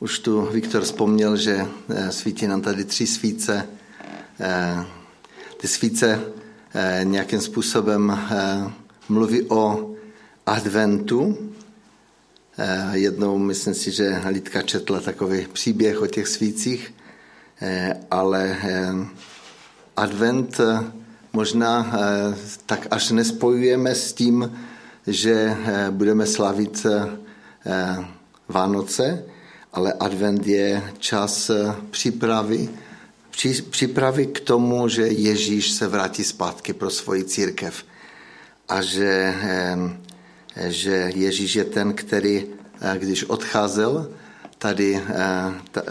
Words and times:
Už 0.00 0.18
tu 0.18 0.46
Viktor 0.46 0.82
vzpomněl, 0.82 1.36
že 1.36 1.66
eh, 1.88 2.12
svítí 2.12 2.46
nám 2.46 2.60
tady 2.60 2.84
tři 2.84 3.06
svíce. 3.06 3.66
Eh, 4.40 4.84
ty 5.56 5.68
svíce 5.68 6.20
eh, 6.74 7.00
nějakým 7.04 7.40
způsobem 7.40 8.28
mluví 9.08 9.42
o 9.42 9.90
adventu. 10.46 11.38
Jednou 12.92 13.38
myslím 13.38 13.74
si, 13.74 13.90
že 13.90 14.22
Lidka 14.28 14.62
četla 14.62 15.00
takový 15.00 15.46
příběh 15.52 16.02
o 16.02 16.06
těch 16.06 16.28
svících, 16.28 16.94
ale 18.10 18.56
advent 19.96 20.60
možná 21.32 21.92
tak 22.66 22.86
až 22.90 23.10
nespojujeme 23.10 23.94
s 23.94 24.12
tím, 24.12 24.58
že 25.06 25.56
budeme 25.90 26.26
slavit 26.26 26.86
Vánoce, 28.48 29.24
ale 29.72 29.92
advent 29.92 30.46
je 30.46 30.92
čas 30.98 31.50
eh, 31.50 31.74
přípravy, 31.90 32.68
přípravy 33.70 34.26
k 34.26 34.40
tomu, 34.40 34.88
že 34.88 35.02
Ježíš 35.02 35.70
se 35.70 35.88
vrátí 35.88 36.24
zpátky 36.24 36.72
pro 36.72 36.90
svoji 36.90 37.24
církev 37.24 37.84
a 38.68 38.82
že, 38.82 39.34
že 40.66 41.12
Ježíš 41.14 41.54
je 41.54 41.64
ten, 41.64 41.92
který, 41.92 42.46
eh, 42.80 42.98
když 42.98 43.24
odcházel 43.24 44.10
tady 44.58 44.96
eh, 44.96 45.82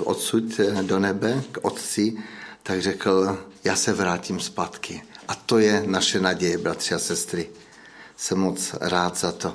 odsud 0.00 0.60
do 0.82 0.98
nebe 0.98 1.42
k 1.52 1.58
Otci, 1.62 2.16
tak 2.62 2.82
řekl, 2.82 3.38
já 3.64 3.76
se 3.76 3.92
vrátím 3.92 4.40
zpátky. 4.40 5.02
A 5.28 5.34
to 5.34 5.58
je 5.58 5.82
naše 5.86 6.20
naděje, 6.20 6.58
bratři 6.58 6.94
a 6.94 6.98
sestry. 6.98 7.48
Jsem 8.16 8.38
moc 8.38 8.74
rád 8.80 9.18
za 9.18 9.32
to. 9.32 9.54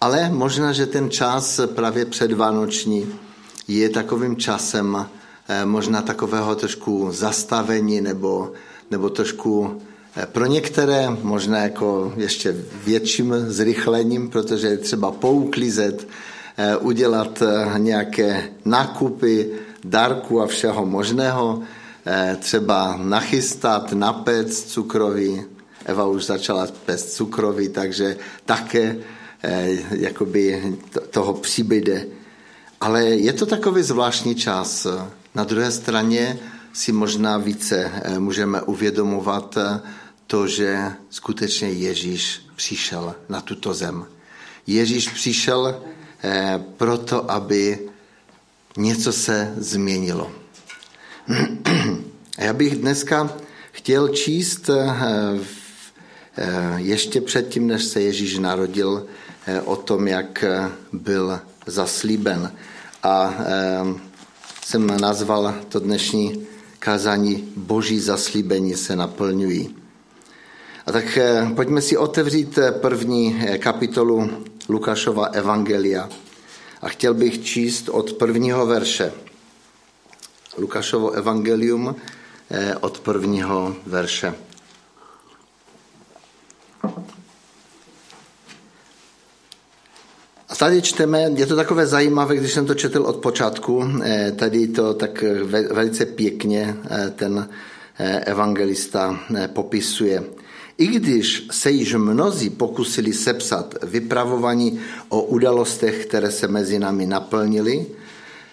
Ale 0.00 0.30
možná, 0.30 0.72
že 0.72 0.86
ten 0.86 1.10
čas 1.10 1.60
právě 1.74 2.04
předvánoční 2.04 3.12
je 3.68 3.88
takovým 3.88 4.36
časem 4.36 5.06
eh, 5.48 5.66
možná 5.66 6.02
takového 6.02 6.54
trošku 6.56 7.08
zastavení 7.12 8.00
nebo, 8.00 8.52
nebo 8.90 9.10
trošku 9.10 9.80
eh, 10.16 10.26
pro 10.26 10.46
některé 10.46 11.10
možná 11.22 11.58
jako 11.58 12.12
ještě 12.16 12.56
větším 12.84 13.34
zrychlením, 13.48 14.30
protože 14.30 14.66
je 14.66 14.76
třeba 14.76 15.10
pouklizet, 15.10 16.08
eh, 16.56 16.76
udělat 16.76 17.42
nějaké 17.76 18.50
nákupy, 18.64 19.50
dárku 19.84 20.40
a 20.40 20.46
všeho 20.46 20.86
možného, 20.86 21.62
třeba 22.40 22.96
nachystat, 23.02 23.92
napec 23.92 24.62
cukroví, 24.64 25.44
Eva 25.88 26.06
už 26.06 26.24
začala 26.24 26.68
pést 26.84 27.16
cukroví, 27.16 27.68
takže 27.68 28.16
také 28.44 28.96
eh, 29.42 29.68
jakoby 29.90 30.76
toho 31.10 31.34
přibyde. 31.34 32.06
Ale 32.80 33.04
je 33.04 33.32
to 33.32 33.46
takový 33.46 33.82
zvláštní 33.82 34.34
čas. 34.34 34.86
Na 35.34 35.44
druhé 35.44 35.70
straně 35.70 36.38
si 36.72 36.92
možná 36.92 37.38
více 37.38 37.92
eh, 37.94 38.18
můžeme 38.18 38.62
uvědomovat 38.62 39.56
eh, 39.56 39.80
to, 40.26 40.46
že 40.46 40.92
skutečně 41.10 41.68
Ježíš 41.68 42.40
přišel 42.56 43.14
na 43.28 43.40
tuto 43.40 43.74
zem. 43.74 44.06
Ježíš 44.66 45.08
přišel 45.08 45.82
proto, 46.76 47.30
aby 47.30 47.88
něco 48.76 49.12
se 49.12 49.54
změnilo. 49.56 50.32
Já 52.38 52.52
bych 52.52 52.76
dneska 52.76 53.32
chtěl 53.72 54.08
číst 54.08 54.70
Eh, 54.70 55.38
ještě 56.76 57.20
předtím, 57.20 57.66
než 57.66 57.84
se 57.84 58.00
Ježíš 58.00 58.38
narodil, 58.38 59.06
eh, 59.46 59.60
o 59.60 59.76
tom, 59.76 60.08
jak 60.08 60.44
eh, 60.44 60.70
byl 60.92 61.40
zaslíben. 61.66 62.52
A 63.02 63.34
jsem 64.64 64.86
nazval 64.86 65.54
to 65.68 65.80
dnešní 65.80 66.46
kázání 66.78 67.52
Boží 67.56 68.00
zaslíbení 68.00 68.74
se 68.74 68.96
naplňují. 68.96 69.76
A 70.86 70.92
tak 70.92 71.18
pojďme 71.54 71.82
si 71.82 71.96
otevřít 71.96 72.58
první 72.80 73.42
kapitolu 73.58 74.30
Lukášova 74.68 75.24
Evangelia. 75.24 76.08
A 76.82 76.88
chtěl 76.88 77.14
bych 77.14 77.44
číst 77.44 77.88
od 77.88 78.12
prvního 78.12 78.66
verše. 78.66 79.12
Lukášovo 80.58 81.10
Evangelium 81.10 81.96
od 82.80 83.00
prvního 83.00 83.76
verše. 83.86 84.34
Tady 90.58 90.82
čteme, 90.82 91.20
je 91.20 91.46
to 91.46 91.56
takové 91.56 91.86
zajímavé, 91.86 92.36
když 92.36 92.52
jsem 92.52 92.66
to 92.66 92.74
četl 92.74 93.02
od 93.02 93.16
počátku, 93.16 93.84
eh, 94.02 94.32
tady 94.36 94.68
to 94.68 94.94
tak 94.94 95.24
velice 95.70 96.06
pěkně 96.06 96.76
eh, 96.90 97.12
ten 97.16 97.48
eh, 97.98 98.20
evangelista 98.20 99.20
popisuje. 99.46 100.24
I 100.78 100.86
když 100.86 101.46
se 101.50 101.70
již 101.70 101.94
mnozí 101.94 102.50
pokusili 102.50 103.12
sepsat 103.12 103.74
vypravování 103.82 104.80
o 105.08 105.22
udalostech, 105.22 106.06
které 106.06 106.30
se 106.30 106.48
mezi 106.48 106.78
námi 106.78 107.06
naplnili, 107.06 107.86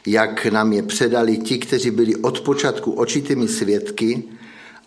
jak 0.05 0.45
nám 0.45 0.73
je 0.73 0.83
předali 0.83 1.37
ti, 1.37 1.57
kteří 1.57 1.91
byli 1.91 2.16
od 2.16 2.39
počátku 2.39 2.91
očitými 2.91 3.47
svědky 3.47 4.23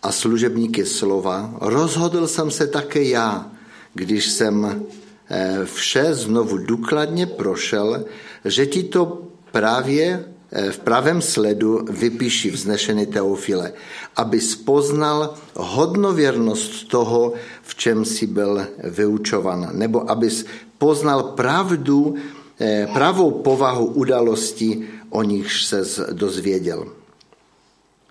a 0.03 0.13
služebníky 0.13 0.87
slova, 0.87 1.55
rozhodl 1.61 2.27
jsem 2.27 2.51
se 2.51 2.67
také 2.67 3.03
já, 3.03 3.51
když 3.95 4.27
jsem 4.27 4.87
Eh, 4.87 5.08
vše 5.65 6.15
znovu 6.15 6.59
důkladně 6.59 7.27
prošel, 7.27 8.05
že 8.45 8.67
ti 8.67 8.83
to 8.83 9.29
právě 9.53 10.25
eh, 10.53 10.71
v 10.71 10.79
pravém 10.79 11.23
sledu 11.23 11.85
vypíši 11.91 12.51
vznešený 12.51 13.07
Teofile, 13.07 13.73
aby 14.17 14.41
spoznal 14.41 15.35
hodnověrnost 15.55 16.89
toho, 16.89 17.33
v 17.63 17.75
čem 17.75 18.05
si 18.05 18.27
byl 18.27 18.67
vyučovan, 18.85 19.71
nebo 19.73 20.11
aby 20.11 20.31
poznal 20.79 21.23
pravdu, 21.23 22.15
eh, 22.61 22.89
pravou 22.93 23.31
povahu 23.31 23.87
udalostí, 23.87 24.85
o 25.11 25.23
nichž 25.23 25.65
se 25.65 25.83
dozvěděl. 26.13 26.87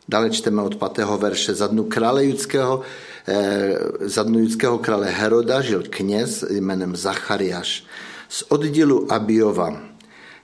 Dále 0.09 0.29
čteme 0.29 0.61
od 0.61 0.75
patého 0.75 1.17
verše. 1.17 1.53
Za 1.53 1.67
dnu 1.67 1.83
krále 1.83 2.25
judského 2.25 2.81
Eh, 3.29 3.75
za 3.99 4.23
dnu 4.23 4.39
judského 4.39 4.77
krále 4.77 5.09
Heroda 5.09 5.61
žil 5.61 5.83
kněz 5.89 6.45
jménem 6.49 6.95
Zachariáš 6.95 7.83
z 8.29 8.43
oddílu 8.49 9.11
Abiova. 9.11 9.81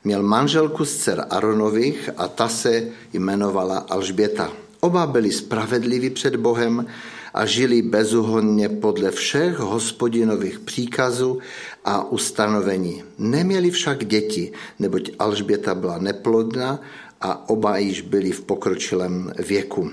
Měl 0.03 0.23
manželku 0.23 0.85
z 0.85 0.97
dcer 0.97 1.25
Aronových 1.29 2.09
a 2.17 2.27
ta 2.27 2.47
se 2.47 2.83
jmenovala 3.13 3.77
Alžběta. 3.77 4.51
Oba 4.79 5.07
byli 5.07 5.31
spravedliví 5.31 6.09
před 6.09 6.35
Bohem 6.35 6.85
a 7.33 7.45
žili 7.45 7.81
bezuhonně 7.81 8.69
podle 8.69 9.11
všech 9.11 9.57
hospodinových 9.57 10.59
příkazů 10.59 11.39
a 11.85 12.11
ustanovení. 12.11 13.03
Neměli 13.17 13.71
však 13.71 14.05
děti, 14.05 14.51
neboť 14.79 15.11
Alžběta 15.19 15.75
byla 15.75 15.97
neplodná 15.97 16.79
a 17.21 17.49
oba 17.49 17.77
již 17.77 18.01
byli 18.01 18.31
v 18.31 18.41
pokročilém 18.41 19.31
věku. 19.39 19.91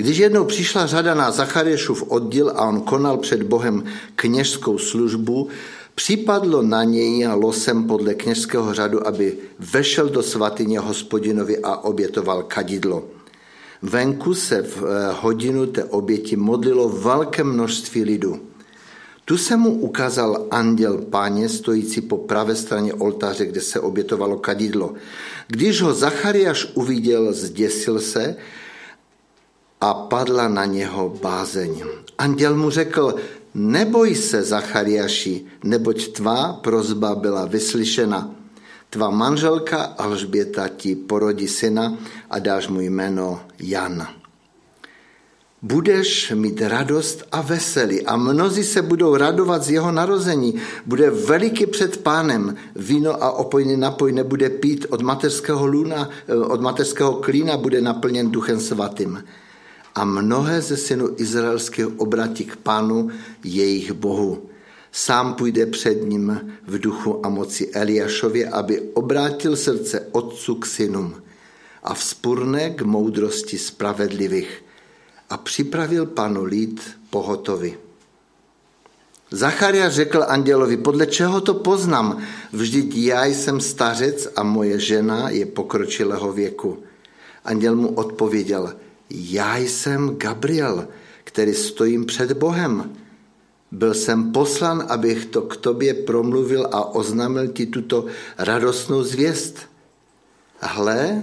Když 0.00 0.18
jednou 0.18 0.44
přišla 0.44 0.86
řada 0.86 1.14
na 1.14 1.30
Zachariešův 1.30 2.04
oddíl 2.08 2.50
a 2.50 2.68
on 2.68 2.80
konal 2.80 3.16
před 3.16 3.42
Bohem 3.42 3.84
kněžskou 4.14 4.78
službu, 4.78 5.48
připadlo 5.94 6.62
na 6.62 6.84
něj 6.84 7.26
losem 7.26 7.84
podle 7.84 8.14
kněžského 8.14 8.74
řadu, 8.74 9.06
aby 9.06 9.36
vešel 9.58 10.08
do 10.08 10.22
svatyně 10.22 10.80
hospodinovi 10.80 11.58
a 11.58 11.76
obětoval 11.76 12.42
kadidlo. 12.42 13.04
Venku 13.82 14.34
se 14.34 14.62
v 14.62 14.82
eh, 14.82 15.12
hodinu 15.20 15.66
té 15.66 15.84
oběti 15.84 16.36
modlilo 16.36 16.88
velké 16.88 17.44
množství 17.44 18.04
lidu. 18.04 18.40
Tu 19.24 19.36
se 19.36 19.56
mu 19.56 19.70
ukázal 19.70 20.46
anděl 20.50 20.98
páně 20.98 21.48
stojící 21.48 22.00
po 22.00 22.16
pravé 22.16 22.56
straně 22.56 22.94
oltáře, 22.94 23.46
kde 23.46 23.60
se 23.60 23.80
obětovalo 23.80 24.38
kadidlo. 24.38 24.94
Když 25.48 25.82
ho 25.82 25.94
Zachariáš 25.94 26.66
uviděl, 26.74 27.32
zděsil 27.32 28.00
se 28.00 28.36
a 29.80 29.94
padla 29.94 30.48
na 30.48 30.64
něho 30.64 31.08
bázeň. 31.22 31.84
Anděl 32.18 32.56
mu 32.56 32.70
řekl, 32.70 33.14
neboj 33.54 34.14
se, 34.14 34.42
Zachariaši, 34.42 35.44
neboť 35.64 36.08
tvá 36.08 36.52
prozba 36.52 37.14
byla 37.14 37.44
vyslyšena. 37.44 38.30
Tvá 38.90 39.10
manželka 39.10 39.82
Alžběta 39.82 40.68
ti 40.68 40.94
porodí 40.94 41.48
syna 41.48 41.96
a 42.30 42.38
dáš 42.38 42.68
mu 42.68 42.80
jméno 42.80 43.40
Jan. 43.58 44.06
Budeš 45.62 46.32
mít 46.34 46.60
radost 46.60 47.24
a 47.32 47.40
veselí 47.40 48.06
a 48.06 48.16
mnozí 48.16 48.64
se 48.64 48.82
budou 48.82 49.16
radovat 49.16 49.62
z 49.62 49.70
jeho 49.70 49.92
narození. 49.92 50.54
Bude 50.86 51.10
veliký 51.10 51.66
před 51.66 51.96
pánem, 51.96 52.56
víno 52.76 53.22
a 53.22 53.30
opojný 53.30 53.76
napoj 53.76 54.12
nebude 54.12 54.50
pít 54.50 54.86
od 54.90 55.00
mateřského, 55.00 55.66
luna, 55.66 56.08
od 56.48 56.60
mateřského 56.60 57.12
klína 57.12 57.56
bude 57.56 57.80
naplněn 57.80 58.30
duchem 58.30 58.60
svatým 58.60 59.24
a 60.00 60.04
mnohé 60.04 60.62
ze 60.62 60.76
synů 60.76 61.14
izraelského 61.16 61.90
obratí 61.96 62.44
k 62.44 62.56
pánu 62.56 63.10
jejich 63.44 63.92
bohu. 63.92 64.50
Sám 64.92 65.34
půjde 65.34 65.66
před 65.66 66.08
ním 66.08 66.52
v 66.66 66.78
duchu 66.78 67.26
a 67.26 67.28
moci 67.28 67.70
Eliášově, 67.70 68.48
aby 68.48 68.80
obrátil 68.80 69.56
srdce 69.56 70.06
otcu 70.12 70.54
k 70.54 70.66
synům 70.66 71.22
a 71.82 71.94
vzpurne 71.94 72.70
k 72.70 72.82
moudrosti 72.82 73.58
spravedlivých 73.58 74.64
a 75.30 75.36
připravil 75.36 76.06
panu 76.06 76.44
lid 76.44 76.80
pohotovi. 77.10 77.78
Zacharia 79.30 79.90
řekl 79.90 80.24
andělovi, 80.28 80.76
podle 80.76 81.06
čeho 81.06 81.40
to 81.40 81.54
poznám? 81.54 82.22
Vždyť 82.52 82.96
já 82.96 83.24
jsem 83.24 83.60
stařec 83.60 84.28
a 84.36 84.42
moje 84.42 84.80
žena 84.80 85.30
je 85.30 85.46
pokročilého 85.46 86.32
věku. 86.32 86.82
Anděl 87.44 87.76
mu 87.76 87.88
odpověděl, 87.88 88.74
já 89.10 89.56
jsem 89.56 90.16
Gabriel, 90.16 90.88
který 91.24 91.54
stojím 91.54 92.06
před 92.06 92.32
Bohem. 92.32 92.92
Byl 93.72 93.94
jsem 93.94 94.32
poslan, 94.32 94.86
abych 94.88 95.26
to 95.26 95.42
k 95.42 95.56
tobě 95.56 95.94
promluvil 95.94 96.68
a 96.72 96.94
oznámil 96.94 97.48
ti 97.48 97.66
tuto 97.66 98.06
radostnou 98.38 99.02
zvěst. 99.02 99.58
Hle, 100.60 101.22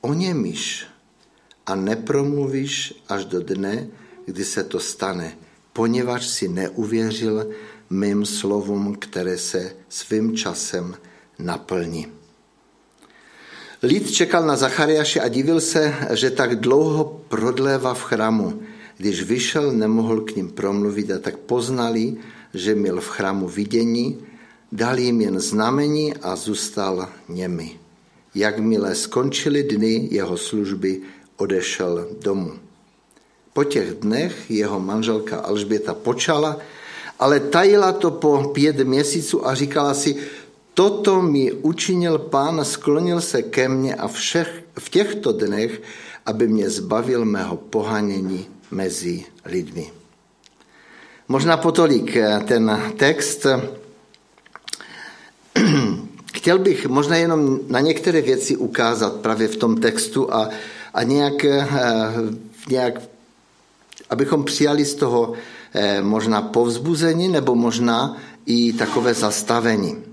o 0.00 0.14
němíš 0.14 0.86
a 1.66 1.74
nepromluvíš 1.74 2.94
až 3.08 3.24
do 3.24 3.40
dne, 3.40 3.88
kdy 4.24 4.44
se 4.44 4.64
to 4.64 4.80
stane, 4.80 5.38
poněvadž 5.72 6.26
si 6.26 6.48
neuvěřil 6.48 7.50
mým 7.90 8.26
slovům, 8.26 8.94
které 8.94 9.38
se 9.38 9.72
svým 9.88 10.36
časem 10.36 10.96
naplní. 11.38 12.17
Lid 13.82 14.10
čekal 14.10 14.42
na 14.42 14.56
Zachariáše 14.56 15.20
a 15.20 15.28
divil 15.28 15.60
se, 15.60 15.94
že 16.10 16.30
tak 16.30 16.58
dlouho 16.58 17.22
prodlévá 17.28 17.94
v 17.94 18.02
chrámu. 18.02 18.62
Když 18.96 19.22
vyšel, 19.22 19.72
nemohl 19.72 20.20
k 20.20 20.36
ním 20.36 20.50
promluvit 20.50 21.10
a 21.10 21.18
tak 21.18 21.36
poznali, 21.36 22.16
že 22.54 22.74
měl 22.74 23.00
v 23.00 23.08
chrámu 23.08 23.48
vidění, 23.48 24.18
dal 24.72 24.98
jim 24.98 25.20
jen 25.20 25.40
znamení 25.40 26.14
a 26.14 26.36
zůstal 26.36 27.08
němi. 27.28 27.78
Jakmile 28.34 28.94
skončily 28.94 29.62
dny 29.62 30.08
jeho 30.10 30.36
služby, 30.36 31.00
odešel 31.36 32.08
domů. 32.22 32.52
Po 33.52 33.64
těch 33.64 33.94
dnech 33.94 34.50
jeho 34.50 34.80
manželka 34.80 35.38
Alžběta 35.38 35.94
počala, 35.94 36.58
ale 37.18 37.40
tajila 37.40 37.92
to 37.92 38.10
po 38.10 38.50
pět 38.54 38.78
měsíců 38.78 39.46
a 39.46 39.54
říkala 39.54 39.94
si, 39.94 40.16
toto 40.78 41.18
mi 41.22 41.50
učinil 41.52 42.30
pán, 42.30 42.62
sklonil 42.62 43.20
se 43.20 43.42
ke 43.42 43.68
mně 43.68 43.94
a 43.94 44.08
všech, 44.08 44.64
v 44.78 44.88
těchto 44.90 45.32
dnech, 45.32 45.82
aby 46.26 46.48
mě 46.48 46.70
zbavil 46.70 47.24
mého 47.24 47.56
pohanění 47.56 48.46
mezi 48.70 49.24
lidmi. 49.44 49.90
Možná 51.28 51.56
potolik 51.56 52.16
eh, 52.16 52.40
ten 52.46 52.82
text. 52.96 53.46
Chtěl 56.34 56.58
bych 56.58 56.86
možná 56.86 57.16
jenom 57.16 57.58
na 57.68 57.80
některé 57.80 58.22
věci 58.22 58.56
ukázat 58.56 59.12
právě 59.18 59.48
v 59.48 59.56
tom 59.56 59.76
textu 59.82 60.34
a, 60.34 60.48
a 60.94 61.02
nějak, 61.02 61.44
eh, 61.44 61.66
nějak, 62.70 63.02
abychom 64.10 64.44
přijali 64.44 64.84
z 64.84 64.94
toho 64.94 65.32
eh, 65.74 66.02
možná 66.02 66.42
povzbuzení 66.42 67.28
nebo 67.28 67.54
možná 67.54 68.16
i 68.46 68.72
takové 68.72 69.14
zastavení. 69.14 70.07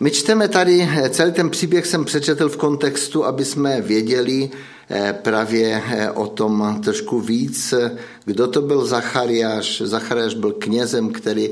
My 0.00 0.10
čteme 0.10 0.48
tady, 0.48 0.88
eh, 0.92 1.10
celý 1.10 1.32
ten 1.32 1.50
příběh 1.50 1.86
jsem 1.86 2.04
přečetl 2.04 2.48
v 2.48 2.56
kontextu, 2.56 3.24
aby 3.24 3.44
jsme 3.44 3.80
věděli 3.80 4.50
právě 5.22 5.82
o 6.14 6.26
tom 6.26 6.80
trošku 6.84 7.20
víc, 7.20 7.74
kdo 8.24 8.48
to 8.48 8.62
byl 8.62 8.86
Zachariáš. 8.86 9.82
Zachariáš 9.84 10.34
byl 10.34 10.52
knězem, 10.52 11.10
který, 11.10 11.50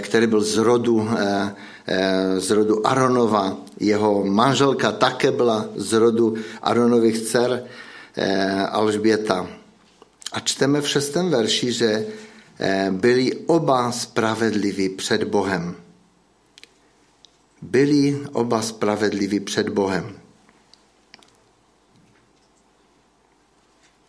který 0.00 0.26
byl 0.26 0.40
z 0.40 0.56
rodu 0.56 1.08
Eh, 1.86 2.40
z 2.40 2.50
rodu 2.50 2.86
Aronova. 2.86 3.56
Jeho 3.80 4.24
manželka 4.24 4.92
také 4.92 5.32
byla 5.32 5.68
z 5.76 5.92
rodu 5.92 6.34
Aronových 6.62 7.18
dcer 7.18 7.64
eh, 8.16 8.66
Alžběta. 8.66 9.46
A 10.32 10.40
čteme 10.40 10.80
v 10.80 10.88
šestém 10.88 11.30
verši, 11.30 11.72
že 11.72 12.06
eh, 12.58 12.88
byli 12.90 13.32
oba 13.46 13.92
spravedliví 13.92 14.88
před 14.88 15.24
Bohem. 15.24 15.83
Byli 17.64 18.20
oba 18.32 18.62
spravedliví 18.62 19.40
před 19.40 19.68
Bohem. 19.68 20.16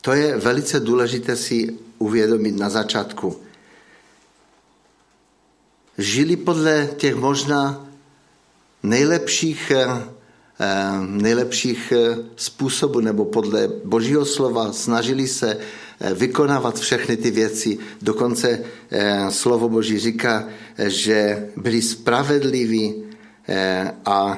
To 0.01 0.13
je 0.13 0.37
velice 0.37 0.79
důležité 0.79 1.35
si 1.35 1.77
uvědomit 1.97 2.55
na 2.55 2.69
začátku 2.69 3.45
žili 5.97 6.35
podle 6.35 6.89
těch 6.97 7.15
možná 7.15 7.87
nejlepších, 8.83 9.71
eh, 9.71 9.85
eh, 10.59 10.91
nejlepších 11.01 11.91
eh, 11.91 12.17
způsobů 12.35 12.99
nebo 12.99 13.25
podle 13.25 13.67
božího 13.83 14.25
slova 14.25 14.73
snažili 14.73 15.27
se 15.27 15.57
vykonávat 16.15 16.79
všechny 16.79 17.17
ty 17.17 17.31
věci. 17.31 17.77
Dokonce 18.01 18.59
slovo 19.29 19.69
boží 19.69 19.99
říká, 19.99 20.47
že 20.87 21.49
byli 21.55 21.81
spravedliví 21.81 23.04
a 24.05 24.37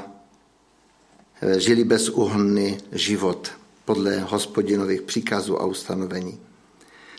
žili 1.57 1.83
bezúhonný 1.83 2.77
život 2.91 3.51
podle 3.85 4.19
hospodinových 4.19 5.01
příkazů 5.01 5.61
a 5.61 5.65
ustanovení. 5.65 6.39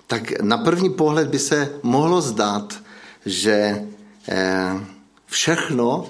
Tak 0.06 0.40
na 0.40 0.58
první 0.58 0.90
pohled 0.90 1.29
by 1.29 1.38
se 1.38 1.73
mohlo 1.82 2.20
zdát, 2.20 2.75
že 3.26 3.87
Eh, 4.29 4.81
všechno 5.26 6.06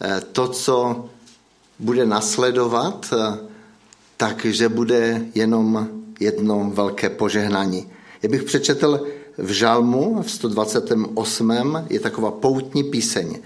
eh, 0.00 0.20
to, 0.32 0.48
co 0.48 1.04
bude 1.78 2.06
nasledovat, 2.06 3.12
eh, 3.12 3.38
takže 4.16 4.68
bude 4.68 5.26
jenom 5.34 5.88
jedno 6.20 6.70
velké 6.74 7.10
požehnání. 7.10 7.90
Já 8.22 8.28
bych 8.28 8.42
přečetl 8.42 9.06
v 9.38 9.50
Žalmu 9.50 10.22
v 10.22 10.30
128. 10.30 11.86
je 11.90 12.00
taková 12.00 12.30
poutní 12.30 12.84
píseň. 12.84 13.38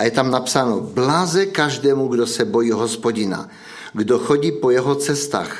A 0.00 0.04
je 0.04 0.10
tam 0.10 0.30
napsáno, 0.30 0.80
bláze 0.80 1.46
každému, 1.46 2.08
kdo 2.08 2.26
se 2.26 2.44
bojí 2.44 2.70
hospodina, 2.70 3.48
kdo 3.92 4.18
chodí 4.18 4.52
po 4.52 4.70
jeho 4.70 4.94
cestách. 4.94 5.56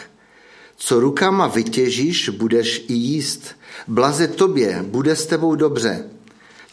Co 0.76 1.00
rukama 1.00 1.46
vytěžíš, 1.46 2.28
budeš 2.28 2.84
i 2.88 2.92
jíst. 2.92 3.42
Blaze 3.88 4.28
tobě, 4.28 4.84
bude 4.88 5.16
s 5.16 5.26
tebou 5.26 5.54
dobře. 5.54 6.04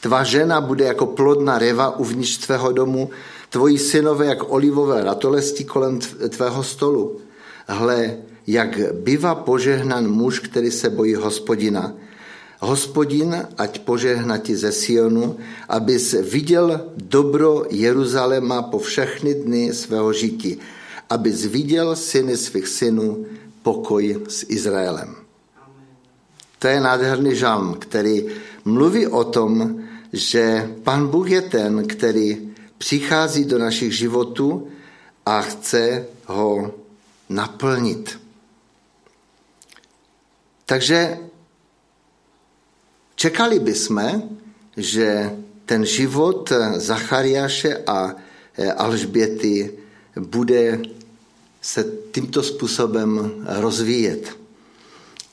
Tvá 0.01 0.23
žena 0.23 0.61
bude 0.61 0.85
jako 0.85 1.05
plodná 1.05 1.59
reva 1.59 1.99
uvnitř 1.99 2.37
tvého 2.37 2.71
domu, 2.71 3.09
tvoji 3.49 3.77
synové 3.77 4.25
jak 4.25 4.51
olivové 4.51 5.03
ratolesti 5.03 5.63
kolem 5.63 5.99
tvého 6.29 6.63
stolu. 6.63 7.19
Hle, 7.67 8.17
jak 8.47 8.93
bývá 8.93 9.35
požehnan 9.35 10.07
muž, 10.07 10.39
který 10.39 10.71
se 10.71 10.89
bojí 10.89 11.15
hospodina. 11.15 11.93
Hospodin, 12.57 13.47
ať 13.57 13.85
požehna 13.85 14.37
ti 14.41 14.57
ze 14.57 14.71
Sionu, 14.71 15.37
abys 15.69 16.15
viděl 16.25 16.89
dobro 16.97 17.69
Jeruzaléma 17.69 18.61
po 18.61 18.79
všechny 18.79 19.33
dny 19.33 19.73
svého 19.73 20.13
žití, 20.13 20.57
abys 21.09 21.45
viděl 21.45 21.95
syny 21.95 22.37
svých 22.37 22.67
synů, 22.67 23.25
pokoj 23.61 24.25
s 24.27 24.45
Izraelem. 24.49 25.15
To 26.59 26.67
je 26.67 26.79
nádherný 26.81 27.35
žalm, 27.35 27.73
který 27.73 28.25
mluví 28.65 29.07
o 29.07 29.23
tom, 29.23 29.83
že 30.13 30.73
Pan 30.83 31.07
Bůh 31.07 31.29
je 31.29 31.41
ten, 31.41 31.87
který 31.87 32.53
přichází 32.77 33.45
do 33.45 33.57
našich 33.57 33.93
životů 33.93 34.67
a 35.25 35.41
chce 35.41 36.05
ho 36.25 36.73
naplnit. 37.29 38.19
Takže 40.65 41.17
čekali 43.17 43.59
bychom, 43.59 44.23
že 44.77 45.33
ten 45.65 45.85
život 45.85 46.53
Zachariáše 46.77 47.83
a 47.87 48.15
Alžběty 48.77 49.73
bude 50.15 50.79
se 51.61 51.85
tímto 52.11 52.43
způsobem 52.43 53.31
rozvíjet. 53.59 54.37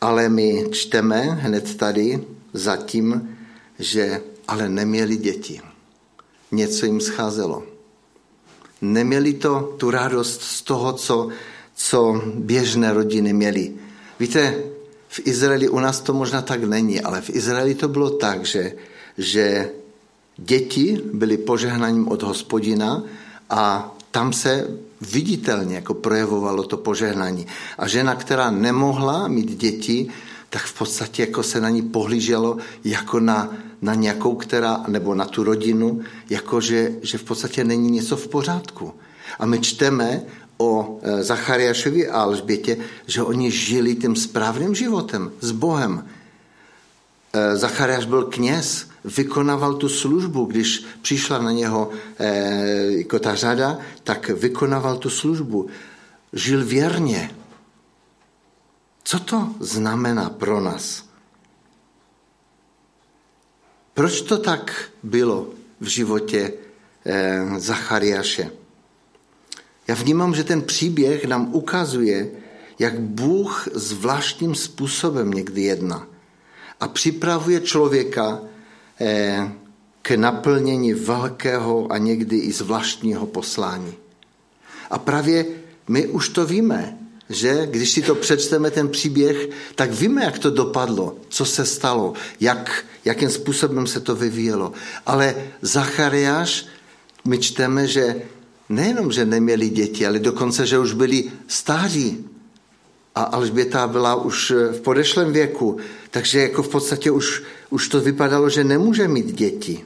Ale 0.00 0.28
my 0.28 0.66
čteme 0.72 1.20
hned 1.20 1.76
tady 1.76 2.24
zatím, 2.52 3.36
že 3.78 4.20
ale 4.48 4.68
neměli 4.68 5.16
děti. 5.16 5.60
Něco 6.52 6.86
jim 6.86 7.00
scházelo. 7.00 7.62
Neměli 8.80 9.32
to 9.32 9.74
tu 9.78 9.90
radost 9.90 10.42
z 10.42 10.62
toho, 10.62 10.92
co, 10.92 11.28
co 11.74 12.22
běžné 12.34 12.92
rodiny 12.92 13.32
měly. 13.32 13.72
Víte, 14.20 14.64
v 15.14 15.20
Izraeli 15.24 15.68
u 15.68 15.78
nás 15.78 16.00
to 16.00 16.12
možná 16.12 16.42
tak 16.42 16.64
není, 16.64 17.00
ale 17.00 17.20
v 17.20 17.30
Izraeli 17.30 17.74
to 17.74 17.88
bylo 17.88 18.10
tak, 18.10 18.44
že, 18.44 18.74
že 19.18 19.70
děti 20.36 21.00
byly 21.12 21.36
požehnaním 21.36 22.08
od 22.08 22.22
hospodina 22.22 23.02
a 23.50 23.94
tam 24.10 24.32
se 24.32 24.66
viditelně 25.00 25.74
jako 25.74 25.94
projevovalo 25.94 26.62
to 26.62 26.76
požehnání. 26.76 27.46
A 27.78 27.88
žena, 27.88 28.14
která 28.14 28.50
nemohla 28.50 29.28
mít 29.28 29.54
děti, 29.54 30.10
tak 30.50 30.62
v 30.62 30.78
podstatě 30.78 31.22
jako 31.22 31.42
se 31.42 31.60
na 31.60 31.70
ní 31.70 31.82
pohlíželo 31.82 32.56
jako 32.84 33.20
na 33.20 33.54
na 33.84 33.94
nějakou, 33.94 34.34
která, 34.34 34.84
nebo 34.88 35.14
na 35.14 35.24
tu 35.24 35.44
rodinu, 35.44 36.00
jako 36.30 36.60
že, 36.60 36.92
že 37.02 37.18
v 37.18 37.22
podstatě 37.24 37.64
není 37.64 37.90
něco 37.90 38.16
v 38.16 38.28
pořádku. 38.28 38.94
A 39.38 39.46
my 39.46 39.60
čteme 39.60 40.22
o 40.64 40.98
e, 41.02 41.22
Zachariášovi 41.22 42.08
a 42.08 42.22
Alžbětě, 42.22 42.76
že 43.06 43.22
oni 43.22 43.50
žili 43.50 43.94
tím 43.94 44.16
správným 44.16 44.74
životem 44.74 45.32
s 45.40 45.50
Bohem. 45.50 46.08
E, 47.32 47.56
Zachariáš 47.56 48.04
byl 48.04 48.24
kněz, 48.24 48.88
vykonával 49.04 49.74
tu 49.74 49.88
službu, 49.88 50.44
když 50.44 50.84
přišla 51.02 51.38
na 51.38 51.52
něho 51.52 51.90
e, 52.18 52.28
jako 53.04 53.18
ta 53.18 53.34
řada, 53.34 53.78
tak 54.04 54.28
vykonával 54.28 54.96
tu 54.96 55.10
službu. 55.10 55.68
Žil 56.32 56.64
věrně. 56.64 57.30
Co 59.04 59.18
to 59.18 59.48
znamená 59.60 60.30
pro 60.30 60.60
nás? 60.60 61.04
Proč 63.94 64.20
to 64.20 64.38
tak 64.38 64.90
bylo 65.02 65.48
v 65.80 65.86
životě 65.86 66.52
Zachariáše? 67.58 68.63
Já 69.88 69.94
vnímám, 69.94 70.34
že 70.34 70.44
ten 70.44 70.62
příběh 70.62 71.24
nám 71.24 71.54
ukazuje, 71.54 72.30
jak 72.78 73.00
Bůh 73.00 73.68
zvláštním 73.74 74.54
způsobem 74.54 75.30
někdy 75.30 75.62
jedná 75.62 76.06
a 76.80 76.88
připravuje 76.88 77.60
člověka 77.60 78.40
eh, 79.00 79.52
k 80.02 80.10
naplnění 80.10 80.94
velkého 80.94 81.92
a 81.92 81.98
někdy 81.98 82.38
i 82.38 82.52
zvláštního 82.52 83.26
poslání. 83.26 83.94
A 84.90 84.98
právě 84.98 85.46
my 85.88 86.06
už 86.06 86.28
to 86.28 86.46
víme, 86.46 86.98
že 87.28 87.66
když 87.66 87.90
si 87.90 88.02
to 88.02 88.14
přečteme, 88.14 88.70
ten 88.70 88.88
příběh, 88.88 89.48
tak 89.74 89.92
víme, 89.92 90.24
jak 90.24 90.38
to 90.38 90.50
dopadlo, 90.50 91.16
co 91.28 91.44
se 91.44 91.66
stalo, 91.66 92.12
jak, 92.40 92.84
jakým 93.04 93.30
způsobem 93.30 93.86
se 93.86 94.00
to 94.00 94.16
vyvíjelo. 94.16 94.72
Ale 95.06 95.34
Zachariáš, 95.62 96.66
my 97.24 97.38
čteme, 97.38 97.86
že 97.86 98.22
nejenom, 98.68 99.12
že 99.12 99.24
neměli 99.24 99.68
děti, 99.68 100.06
ale 100.06 100.18
dokonce, 100.18 100.66
že 100.66 100.78
už 100.78 100.92
byli 100.92 101.32
stáří. 101.48 102.28
A 103.14 103.22
Alžběta 103.22 103.86
byla 103.86 104.14
už 104.14 104.50
v 104.50 104.80
podešlém 104.80 105.32
věku, 105.32 105.76
takže 106.10 106.40
jako 106.40 106.62
v 106.62 106.68
podstatě 106.68 107.10
už, 107.10 107.42
už 107.70 107.88
to 107.88 108.00
vypadalo, 108.00 108.50
že 108.50 108.64
nemůže 108.64 109.08
mít 109.08 109.32
děti. 109.32 109.84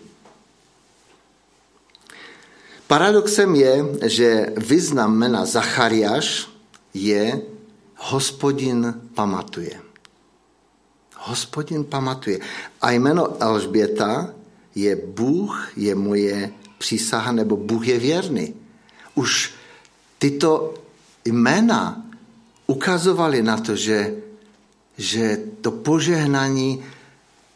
Paradoxem 2.86 3.54
je, 3.54 3.84
že 4.06 4.46
význam 4.56 5.16
jména 5.16 5.44
Zachariáš 5.44 6.48
je 6.94 7.40
hospodin 7.96 8.94
pamatuje. 9.14 9.80
Hospodin 11.16 11.84
pamatuje. 11.84 12.38
A 12.80 12.90
jméno 12.90 13.42
Alžběta 13.42 14.34
je 14.74 14.96
Bůh 14.96 15.68
je 15.76 15.94
moje 15.94 16.50
přísaha, 16.78 17.32
nebo 17.32 17.56
Bůh 17.56 17.88
je 17.88 17.98
věrný 17.98 18.54
už 19.18 19.50
tyto 20.18 20.74
jména 21.24 22.06
ukazovaly 22.66 23.42
na 23.42 23.56
to, 23.56 23.76
že, 23.76 24.14
že 24.98 25.38
to 25.60 25.70
požehnání 25.70 26.84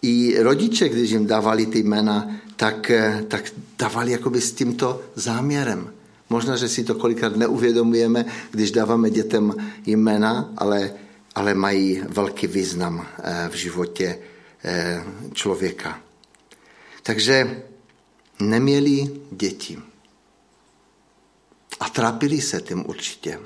i 0.02 0.42
rodiče, 0.42 0.88
když 0.88 1.11
jim 1.11 1.26
dávali 1.26 1.66
ty 1.66 1.78
jména, 1.78 2.31
tak, 2.57 2.90
tak 3.28 3.52
dávali 3.78 4.12
jakoby 4.12 4.40
s 4.40 4.52
tímto 4.52 5.02
záměrem. 5.14 5.92
Možná, 6.31 6.57
že 6.57 6.69
si 6.69 6.85
to 6.85 6.95
kolikrát 6.95 7.37
neuvědomujeme, 7.37 8.25
když 8.50 8.71
dáváme 8.71 9.11
dětem 9.11 9.54
jména, 9.87 10.50
ale, 10.57 10.90
ale 11.35 11.54
mají 11.54 12.02
velký 12.09 12.47
význam 12.47 13.07
eh, 13.23 13.49
v 13.52 13.54
životě 13.54 14.19
eh, 14.64 15.04
člověka. 15.33 16.00
Takže 17.02 17.62
neměli 18.40 19.11
děti. 19.31 19.92
A 21.83 21.89
trápili 21.89 22.41
se 22.41 22.61
tím 22.61 22.85
určitě. 22.87 23.39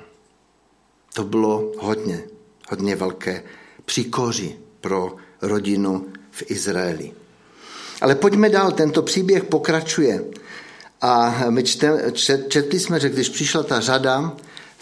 To 1.15 1.25
bylo 1.25 1.73
hodně, 1.79 2.23
hodně 2.69 2.97
velké 2.97 3.43
příkoří 3.85 4.55
pro 4.81 5.17
rodinu 5.43 6.07
v 6.31 6.43
Izraeli. 6.51 7.13
Ale 8.01 8.15
pojďme 8.15 8.49
dál, 8.49 8.73
tento 8.73 9.03
příběh 9.03 9.45
pokračuje. 9.45 10.25
A 11.01 11.45
my 11.51 11.63
čte, 11.63 12.13
čet, 12.13 12.49
četli 12.49 12.81
jsme, 12.81 13.01
že 13.01 13.09
když 13.09 13.29
přišla 13.29 13.63
ta 13.63 13.81
řada 13.81 14.37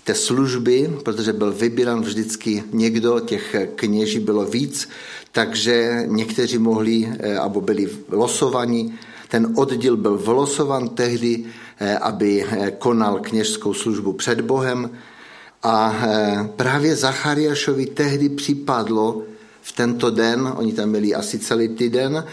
té 0.05 0.15
služby, 0.15 0.91
protože 1.05 1.33
byl 1.33 1.53
vybíran 1.53 2.03
vždycky 2.03 2.65
někdo, 2.73 3.21
těch 3.21 3.57
kněží 3.75 4.19
bylo 4.19 4.45
víc, 4.45 4.89
takže 5.33 6.03
někteří 6.07 6.59
mohli, 6.59 7.13
eh, 7.19 7.39
abo 7.39 7.61
byli 7.61 7.89
losovaní, 8.09 8.99
ten 9.29 9.53
oddíl 9.57 9.97
byl 9.97 10.19
vlosovan 10.19 10.89
tehdy 10.89 11.45
Eh, 11.45 11.64
aby 12.01 12.45
eh, 12.45 12.71
konal 12.71 13.19
kněžskou 13.21 13.75
službu 13.75 14.13
před 14.13 14.41
Bohem. 14.41 14.91
A 15.63 15.97
eh, 16.03 16.49
právě 16.57 16.97
Zachariášovi 16.97 17.87
tehdy 17.87 18.29
připadlo 18.29 19.23
v 19.63 19.73
tento 19.73 20.11
den, 20.11 20.53
oni 20.57 20.73
tam 20.73 20.89
měli 20.89 21.15
asi 21.15 21.39
celý 21.39 21.69
týden, 21.69 22.25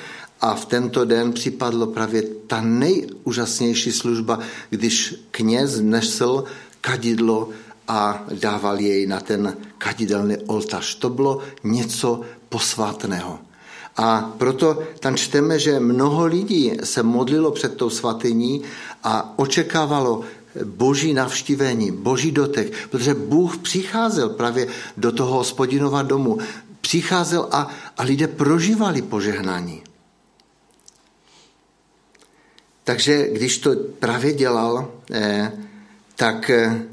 a 0.41 0.55
v 0.55 0.65
tento 0.65 1.05
den 1.05 1.33
připadlo 1.33 1.87
právě 1.87 2.21
ta 2.47 2.61
nejúžasnější 2.61 3.91
služba, 3.91 4.39
když 4.69 5.15
kněz 5.31 5.79
nesl 5.79 6.43
kadidlo 6.81 7.49
a 7.87 8.25
dával 8.41 8.79
jej 8.79 9.07
na 9.07 9.19
ten 9.19 9.57
kadidelný 9.77 10.37
oltář. 10.37 10.95
To 10.95 11.09
bylo 11.09 11.39
něco 11.63 12.21
posvátného. 12.49 13.39
A 13.97 14.33
proto 14.37 14.83
tam 14.99 15.15
čteme, 15.15 15.59
že 15.59 15.79
mnoho 15.79 16.25
lidí 16.25 16.73
se 16.83 17.03
modlilo 17.03 17.51
před 17.51 17.75
tou 17.75 17.89
svatyní 17.89 18.61
a 19.03 19.33
očekávalo 19.39 20.21
boží 20.63 21.13
navštívení, 21.13 21.91
boží 21.91 22.31
dotek, 22.31 22.87
protože 22.89 23.13
Bůh 23.13 23.57
přicházel 23.57 24.29
právě 24.29 24.67
do 24.97 25.11
toho 25.11 25.33
hospodinova 25.33 26.01
domu. 26.01 26.37
Přicházel 26.81 27.47
a, 27.51 27.67
a 27.97 28.03
lidé 28.03 28.27
prožívali 28.27 29.01
požehnání. 29.01 29.83
Takže 32.83 33.27
když 33.31 33.57
to 33.57 33.75
právě 33.99 34.33
dělal, 34.33 34.91
eh, 35.11 35.51
tak 36.15 36.49
eh, 36.49 36.85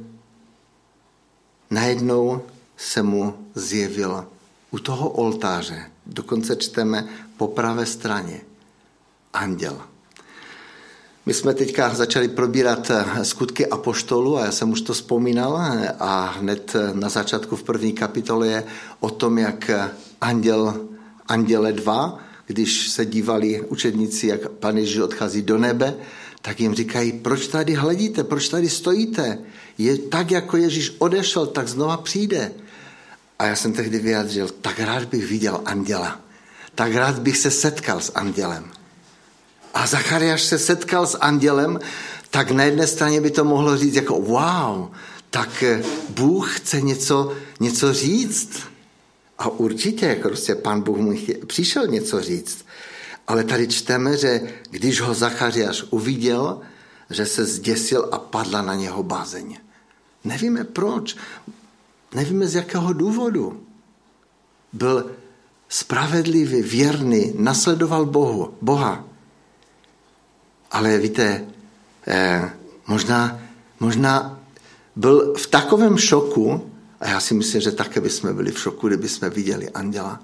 najednou 1.71 2.43
se 2.77 3.03
mu 3.03 3.35
zjevil 3.55 4.27
u 4.71 4.79
toho 4.79 5.09
oltáře 5.09 5.91
dokonce 6.09 6.57
čteme 6.57 7.09
po 7.37 7.47
pravé 7.47 7.87
straně 7.87 8.41
anděl. 9.33 9.81
My 11.29 11.35
jsme 11.35 11.55
teďka 11.55 11.95
začali 11.95 12.29
probírat 12.29 12.91
eh, 12.91 13.25
skutky 13.25 13.67
apoštolu 13.67 14.39
a 14.39 14.45
já 14.45 14.53
jsem 14.53 14.71
už 14.71 14.81
to 14.81 14.93
vzpomínal 14.93 15.61
eh, 15.61 15.93
a 15.99 16.35
hned 16.39 16.73
eh, 16.75 16.95
na 16.95 17.09
začátku 17.09 17.57
v 17.57 17.63
první 17.63 17.93
kapitole 17.93 18.47
je 18.49 18.65
o 19.01 19.11
tom, 19.11 19.39
jak 19.39 19.71
anděl, 20.21 20.89
anděle 21.29 21.73
dva, 21.73 22.19
když 22.47 22.89
se 22.89 23.07
dívali 23.07 23.61
učedníci, 23.61 24.27
jak 24.27 24.49
pan 24.49 24.79
Ježíš 24.79 24.99
odchází 24.99 25.43
do 25.43 25.59
nebe, 25.59 25.95
tak 26.43 26.61
jim 26.61 26.75
říkají, 26.75 27.13
proč 27.13 27.47
tady 27.47 27.75
hledíte, 27.75 28.25
proč 28.25 28.49
tady 28.49 28.69
stojíte? 28.69 29.39
Je 29.79 29.99
tak, 29.99 30.31
jako 30.31 30.57
Ježíš 30.57 30.97
odešel, 30.99 31.47
tak 31.47 31.69
znova 31.69 31.97
přijde. 31.97 32.53
A 33.39 33.47
já 33.47 33.57
jsem 33.57 33.73
tehdy 33.73 33.99
vyjádřil, 33.99 34.49
tak 34.49 34.81
rád 34.81 35.05
bych 35.05 35.27
viděl 35.27 35.61
anděla. 35.65 36.21
Tak 36.75 36.95
rád 36.95 37.19
bych 37.19 37.37
se 37.37 37.51
setkal 37.51 38.01
s 38.01 38.13
andělem. 38.15 38.71
A 39.75 39.87
Zachariáš 39.87 40.43
se 40.43 40.59
setkal 40.59 41.07
s 41.07 41.19
andělem, 41.19 41.81
tak 42.31 42.51
na 42.51 42.65
jedné 42.65 42.87
straně 42.87 43.21
by 43.21 43.31
to 43.31 43.45
mohlo 43.45 43.77
říct 43.77 43.95
jako 43.95 44.21
wow, 44.21 44.89
tak 45.31 45.63
eh, 45.63 45.83
Bůh 46.09 46.57
chce 46.57 46.81
něco, 46.81 47.37
něco 47.61 47.93
říct. 47.93 48.61
A 49.39 49.49
určitě, 49.49 50.07
jako 50.07 50.29
prostě 50.29 50.55
pan 50.55 50.81
Bůh 50.81 50.99
mu 50.99 51.15
přišel 51.47 51.87
něco 51.87 52.23
říct. 52.23 52.65
Ale 53.27 53.45
tady 53.45 53.69
čteme, 53.69 54.17
že 54.17 54.41
když 54.71 55.01
ho 55.01 55.15
Zachariáš 55.15 55.85
uviděl, 55.91 56.61
že 57.11 57.27
se 57.27 57.45
zděsil 57.45 58.09
a 58.13 58.19
padla 58.19 58.63
na 58.63 58.75
něho 58.75 59.03
bázeň. 59.03 59.59
Nevíme 60.25 60.65
proč. 60.65 61.17
Nevíme 62.15 62.47
z 62.47 62.55
jakého 62.55 62.93
důvodu. 62.93 63.65
Byl 64.73 65.11
spravedlivý, 65.69 66.63
věrný, 66.63 67.33
nasledoval 67.39 68.07
Bohu, 68.07 68.55
Boha. 68.61 69.05
Ale 70.71 70.99
víte, 70.99 71.45
eh, 72.07 72.51
možná, 72.87 73.41
možná 73.81 74.41
byl 74.97 75.35
v 75.35 75.47
takovém 75.47 75.99
šoku, 75.99 76.71
a 77.01 77.09
já 77.09 77.21
si 77.21 77.35
myslím, 77.35 77.61
že 77.61 77.73
také 77.73 78.01
bychom 78.01 78.37
byli 78.37 78.53
v 78.53 78.61
šoku, 78.61 78.89
kdyby 78.89 79.09
jsme 79.09 79.31
viděli 79.31 79.71
anděla. 79.71 80.23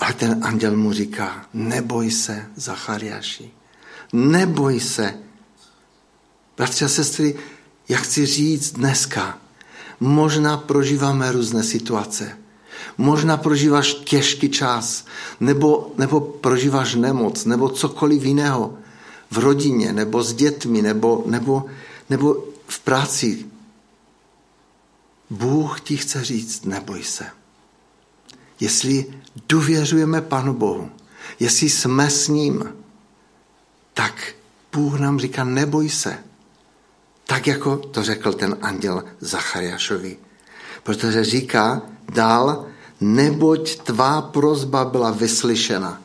Ale 0.00 0.12
ten 0.14 0.44
anděl 0.44 0.76
mu 0.76 0.92
říká, 0.92 1.46
neboj 1.54 2.10
se, 2.10 2.46
Zachariáši, 2.56 3.50
neboj 4.12 4.80
se. 4.80 5.14
Bratři 6.56 6.84
a 6.84 6.88
sestry, 6.88 7.38
já 7.88 7.98
chci 7.98 8.26
říct 8.26 8.72
dneska, 8.72 9.38
Možná 10.00 10.56
prožíváme 10.56 11.32
různé 11.32 11.62
situace. 11.62 12.38
Možná 12.98 13.36
prožíváš 13.36 13.94
těžký 13.94 14.48
čas, 14.48 15.06
nebo, 15.40 15.92
nebo 15.98 16.20
prožíváš 16.20 16.94
nemoc, 16.94 17.44
nebo 17.44 17.68
cokoliv 17.68 18.24
jiného 18.24 18.74
v 19.30 19.38
rodině, 19.38 19.92
nebo 19.92 20.22
s 20.22 20.32
dětmi, 20.34 20.82
nebo, 20.82 21.24
nebo, 21.26 21.64
nebo 22.10 22.44
v 22.66 22.80
práci. 22.80 23.46
Bůh 25.30 25.80
ti 25.80 25.96
chce 25.96 26.24
říct, 26.24 26.64
neboj 26.64 27.02
se. 27.02 27.26
Jestli 28.60 29.14
důvěřujeme 29.48 30.20
Panu 30.20 30.54
Bohu, 30.54 30.90
jestli 31.40 31.70
jsme 31.70 32.10
s 32.10 32.28
ním, 32.28 32.64
tak 33.94 34.34
Bůh 34.72 35.00
nám 35.00 35.20
říká, 35.20 35.44
neboj 35.44 35.88
se. 35.88 36.18
Tak 37.30 37.46
jako 37.46 37.76
to 37.76 38.02
řekl 38.02 38.32
ten 38.32 38.58
anděl 38.62 39.04
Zachariášovi. 39.20 40.18
Protože 40.82 41.24
říká 41.24 41.82
dál, 42.12 42.66
neboť 43.00 43.78
tvá 43.78 44.22
prozba 44.22 44.84
byla 44.84 45.10
vyslyšena. 45.10 46.02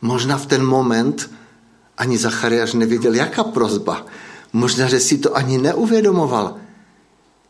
Možná 0.00 0.38
v 0.38 0.46
ten 0.46 0.66
moment 0.66 1.30
ani 1.96 2.18
Zachariáš 2.18 2.72
nevěděl, 2.72 3.14
jaká 3.14 3.44
prozba. 3.44 4.06
Možná, 4.52 4.88
že 4.88 5.00
si 5.00 5.18
to 5.18 5.36
ani 5.36 5.58
neuvědomoval. 5.58 6.56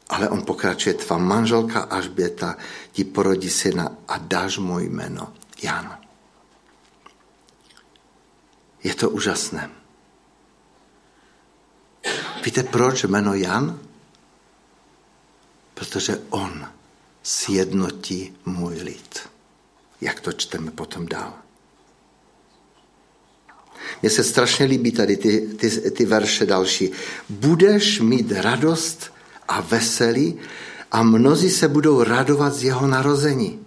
Ale 0.09 0.29
on 0.29 0.43
pokračuje, 0.43 0.95
tvá 0.95 1.19
manželka 1.19 1.81
Ažběta 1.81 2.57
ti 2.93 3.05
porodí 3.05 3.51
syna 3.51 3.93
a 4.09 4.19
dáš 4.19 4.59
mu 4.59 4.79
jméno 4.79 5.33
Jan. 5.63 5.99
Je 8.85 8.95
to 8.95 9.11
úžasné. 9.11 9.78
Víte, 12.45 12.63
proč 12.63 13.05
jméno 13.05 13.35
Jan? 13.35 13.81
Protože 15.75 16.21
on 16.31 16.69
sjednotí 17.23 18.37
můj 18.45 18.75
lid. 18.75 19.19
Jak 20.01 20.21
to 20.21 20.33
čteme 20.33 20.71
potom 20.71 21.07
dál. 21.07 21.33
Mně 24.03 24.11
se 24.11 24.25
strašně 24.25 24.67
líbí 24.67 24.93
tady 24.93 25.17
ty, 25.17 25.41
ty, 25.41 25.91
ty 25.91 26.07
verše 26.07 26.47
další. 26.47 26.91
Budeš 27.29 28.01
mít 28.01 28.33
radost 28.33 29.13
a 29.49 29.61
veselí 29.61 30.39
a 30.93 31.03
mnozí 31.03 31.51
se 31.51 31.69
budou 31.69 32.03
radovat 32.03 32.55
z 32.55 32.65
jeho 32.65 32.87
narození. 32.87 33.67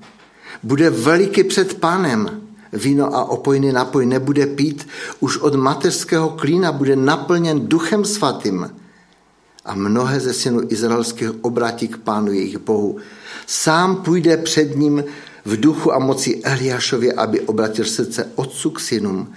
Bude 0.64 0.90
veliký 0.90 1.44
před 1.44 1.80
pánem. 1.80 2.48
Víno 2.74 3.16
a 3.16 3.26
opojný 3.26 3.72
napoj 3.72 4.06
nebude 4.06 4.48
pít, 4.48 4.88
už 5.20 5.38
od 5.38 5.56
mateřského 5.56 6.30
klína 6.30 6.72
bude 6.72 6.96
naplněn 6.96 7.68
duchem 7.68 8.06
svatým. 8.06 8.70
A 9.66 9.76
mnohé 9.76 10.20
ze 10.20 10.34
synů 10.34 10.62
izraelských 10.70 11.44
obrátí 11.44 11.88
k 11.88 11.98
pánu 11.98 12.32
jejich 12.32 12.58
bohu. 12.58 12.98
Sám 13.48 13.96
půjde 13.96 14.38
před 14.38 14.76
ním 14.76 15.04
v 15.46 15.60
duchu 15.60 15.94
a 15.94 16.00
moci 16.00 16.42
Eliášově, 16.44 17.14
aby 17.14 17.42
obratil 17.42 17.86
srdce 17.86 18.32
otců 18.36 18.70
k 18.70 18.80
synům 18.80 19.34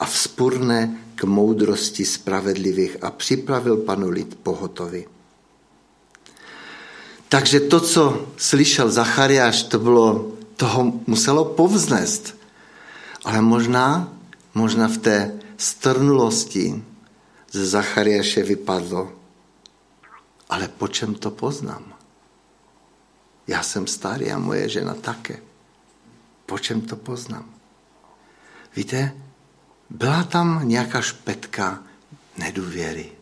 a 0.00 0.04
vzpurné 0.04 0.98
k 1.14 1.24
moudrosti 1.24 2.04
spravedlivých 2.04 2.96
a 3.02 3.10
připravil 3.10 3.76
panu 3.76 4.10
lid 4.10 4.38
pohotovy. 4.42 5.06
Takže 7.28 7.60
to, 7.60 7.80
co 7.80 8.26
slyšel 8.36 8.90
Zachariáš, 8.90 9.62
to 9.62 9.78
bylo, 9.78 10.32
toho 10.56 10.92
muselo 11.06 11.44
povznést. 11.44 12.41
Ale 13.24 13.40
možná, 13.40 14.12
možná 14.54 14.88
v 14.88 14.98
té 14.98 15.40
strnulosti 15.56 16.84
ze 17.50 17.66
Zachariáše 17.66 18.42
vypadlo. 18.42 19.12
Ale 20.50 20.68
po 20.68 20.88
čem 20.88 21.14
to 21.14 21.30
poznám? 21.30 21.94
Já 23.46 23.62
jsem 23.62 23.86
starý 23.86 24.30
a 24.30 24.38
moje 24.38 24.68
žena 24.68 24.94
také. 24.94 25.42
Po 26.46 26.58
čem 26.58 26.80
to 26.80 26.96
poznám? 26.96 27.54
Víte, 28.76 29.12
byla 29.90 30.24
tam 30.24 30.68
nějaká 30.68 31.00
špetka 31.00 31.82
nedůvěry. 32.38 33.12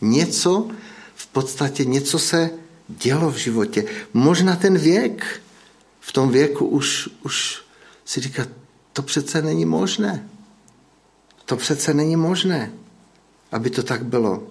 Něco, 0.00 0.70
v 1.14 1.26
podstatě 1.26 1.84
něco 1.84 2.18
se 2.18 2.50
dělo 2.88 3.30
v 3.30 3.36
životě. 3.36 3.84
Možná 4.12 4.56
ten 4.56 4.78
věk, 4.78 5.42
v 6.00 6.12
tom 6.12 6.30
věku 6.30 6.66
už, 6.66 7.08
už 7.22 7.62
si 8.04 8.20
říká, 8.20 8.46
to 8.98 9.02
přece 9.02 9.42
není 9.42 9.64
možné. 9.64 10.28
To 11.44 11.56
přece 11.56 11.94
není 11.94 12.16
možné, 12.16 12.72
aby 13.52 13.70
to 13.70 13.82
tak 13.82 14.04
bylo. 14.04 14.42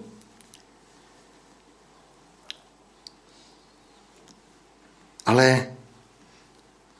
Ale 5.26 5.66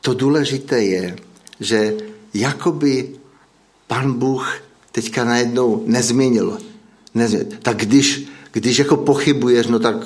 to 0.01 0.15
důležité 0.15 0.85
je, 0.85 1.17
že 1.61 1.97
jakoby 2.35 3.17
pan 3.87 4.19
Bůh 4.19 4.61
teďka 4.93 5.25
najednou 5.25 5.85
nezměnil. 5.87 6.59
nezměnil. 7.15 7.59
Tak 7.63 7.77
když, 7.77 8.29
když 8.53 8.79
jako 8.79 8.97
pochybuješ, 8.97 9.67
no 9.67 9.79
tak, 9.79 9.97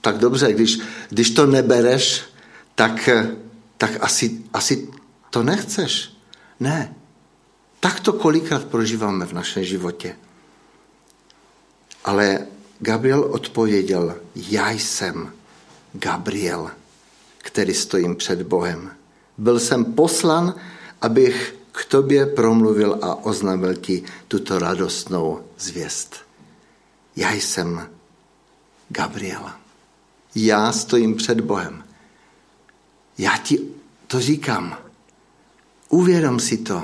tak 0.00 0.18
dobře, 0.18 0.52
když, 0.52 0.78
když 1.08 1.30
to 1.30 1.46
nebereš, 1.46 2.22
tak, 2.74 3.08
tak 3.76 3.90
asi, 4.00 4.44
asi 4.52 4.88
to 5.30 5.42
nechceš. 5.42 6.19
Ne. 6.60 6.94
Tak 7.80 8.00
to 8.00 8.12
kolikrát 8.12 8.64
prožíváme 8.64 9.26
v 9.26 9.32
našem 9.32 9.64
životě. 9.64 10.16
Ale 12.04 12.46
Gabriel 12.78 13.24
odpověděl, 13.24 14.16
já 14.34 14.70
jsem 14.70 15.32
Gabriel, 15.92 16.70
který 17.38 17.74
stojím 17.74 18.16
před 18.16 18.42
Bohem. 18.42 18.90
Byl 19.38 19.60
jsem 19.60 19.84
poslan, 19.84 20.54
abych 21.00 21.54
k 21.72 21.84
tobě 21.84 22.26
promluvil 22.26 22.98
a 23.02 23.14
oznámil 23.14 23.74
ti 23.74 24.02
tuto 24.28 24.58
radostnou 24.58 25.44
zvěst. 25.58 26.16
Já 27.16 27.32
jsem 27.32 27.88
Gabriela. 28.88 29.60
Já 30.34 30.72
stojím 30.72 31.16
před 31.16 31.40
Bohem. 31.40 31.84
Já 33.18 33.36
ti 33.36 33.60
to 34.06 34.20
říkám. 34.20 34.89
Uvědom 35.90 36.40
si 36.40 36.56
to, 36.56 36.82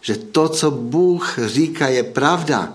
že 0.00 0.16
to, 0.16 0.48
co 0.48 0.70
Bůh 0.70 1.38
říká, 1.46 1.88
je 1.88 2.02
pravda. 2.02 2.72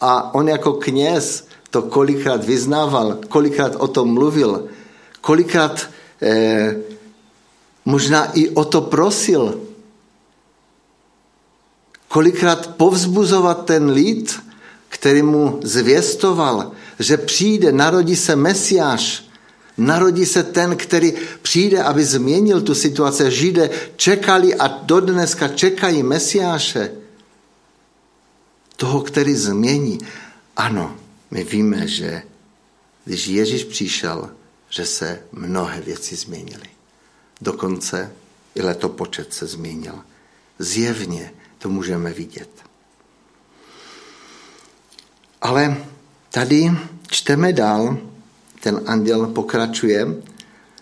A 0.00 0.34
on 0.34 0.48
jako 0.48 0.72
kněz 0.72 1.46
to 1.70 1.82
kolikrát 1.82 2.44
vyznával, 2.44 3.18
kolikrát 3.28 3.76
o 3.76 3.88
tom 3.88 4.14
mluvil, 4.14 4.68
kolikrát 5.20 5.90
eh, 6.22 6.76
možná 7.84 8.32
i 8.32 8.48
o 8.48 8.64
to 8.64 8.80
prosil. 8.80 9.60
Kolikrát 12.08 12.66
povzbuzovat 12.66 13.64
ten 13.64 13.90
lid, 13.90 14.40
který 14.88 15.22
mu 15.22 15.60
zvěstoval, 15.62 16.72
že 16.98 17.16
přijde, 17.16 17.72
narodí 17.72 18.16
se 18.16 18.36
Mesiáš, 18.36 19.24
Narodí 19.76 20.26
se 20.26 20.42
ten, 20.42 20.76
který 20.76 21.12
přijde, 21.42 21.82
aby 21.82 22.04
změnil 22.04 22.62
tu 22.62 22.74
situaci. 22.74 23.30
Židé 23.30 23.70
čekali 23.96 24.54
a 24.54 24.66
dodneska 24.66 25.48
čekají 25.48 26.02
Mesiáše. 26.02 26.92
Toho, 28.76 29.00
který 29.00 29.34
změní. 29.34 29.98
Ano, 30.56 30.96
my 31.30 31.44
víme, 31.44 31.88
že 31.88 32.22
když 33.04 33.26
Ježíš 33.26 33.64
přišel, 33.64 34.30
že 34.68 34.86
se 34.86 35.22
mnohé 35.32 35.80
věci 35.80 36.16
změnily. 36.16 36.68
Dokonce 37.40 38.12
i 38.54 38.62
letopočet 38.62 39.34
se 39.34 39.46
změnil. 39.46 39.94
Zjevně 40.58 41.32
to 41.58 41.68
můžeme 41.68 42.12
vidět. 42.12 42.50
Ale 45.42 45.76
tady 46.30 46.70
čteme 47.08 47.52
dál, 47.52 47.98
ten 48.64 48.80
anděl 48.86 49.26
pokračuje, 49.26 50.06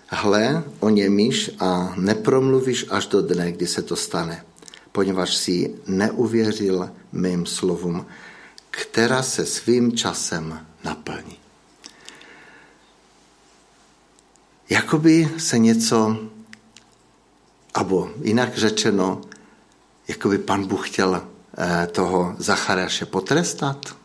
hle, 0.07 0.65
o 0.81 0.89
němíš 0.89 1.51
a 1.59 1.95
nepromluvíš 1.97 2.87
až 2.91 3.07
do 3.07 3.23
dne, 3.23 3.53
kdy 3.53 3.67
se 3.67 3.83
to 3.83 3.97
stane, 3.97 4.45
poněvadž 4.93 5.35
si 5.35 5.75
neuvěřil 5.87 6.91
mým 7.13 7.47
slovům, 7.47 8.07
která 8.71 9.23
se 9.23 9.47
svým 9.47 9.97
časem 9.97 10.67
naplní. 10.85 11.39
Jakoby 14.71 15.31
se 15.39 15.59
něco, 15.59 16.17
abo 17.75 18.11
jinak 18.23 18.59
řečeno, 18.59 19.21
jakoby 20.09 20.39
pan 20.39 20.67
Bůh 20.67 20.89
chtěl 20.89 21.23
eh, 21.59 21.87
toho 21.87 22.37
Zachariáše 22.39 23.07
potrestat, 23.07 24.02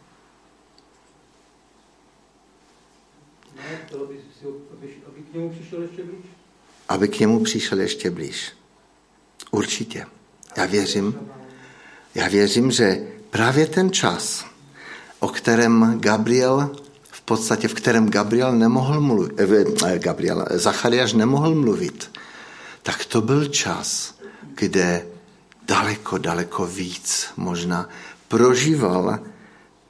němu 5.38 5.50
přišel 5.50 5.82
ještě 5.82 6.04
blíž? 6.04 6.26
Aby 6.90 7.08
k 7.08 7.20
němu 7.20 7.44
přišel 7.44 7.80
ještě 7.80 8.12
blíž. 8.12 8.52
Určitě. 9.52 10.06
Já 10.58 10.66
věřím, 10.66 11.16
já 12.16 12.28
věřím, 12.28 12.72
že 12.72 13.08
právě 13.30 13.68
ten 13.68 13.92
čas, 13.92 14.46
o 15.20 15.28
kterém 15.28 16.00
Gabriel, 16.00 16.76
v 17.12 17.22
podstatě 17.22 17.68
v 17.68 17.74
kterém 17.74 18.10
Gabriel 18.10 18.56
nemohl 18.56 19.02
mluvit, 19.02 19.40
eh, 19.40 19.66
eh 19.86 20.00
Gabriel, 20.00 20.46
Zachariáš 20.52 21.14
nemohl 21.14 21.56
mluvit, 21.56 22.12
tak 22.84 23.06
to 23.06 23.22
byl 23.22 23.48
čas, 23.48 24.16
kde 24.56 25.06
daleko, 25.68 26.18
daleko 26.18 26.66
víc 26.66 27.28
možná 27.38 27.90
prožíval 28.28 29.20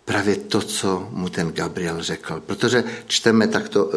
právě 0.06 0.36
to, 0.36 0.62
co 0.62 1.10
mu 1.12 1.30
ten 1.30 1.52
Gabriel 1.52 2.04
řekl. 2.04 2.42
Protože 2.46 2.84
čteme 3.08 3.48
takto 3.48 3.92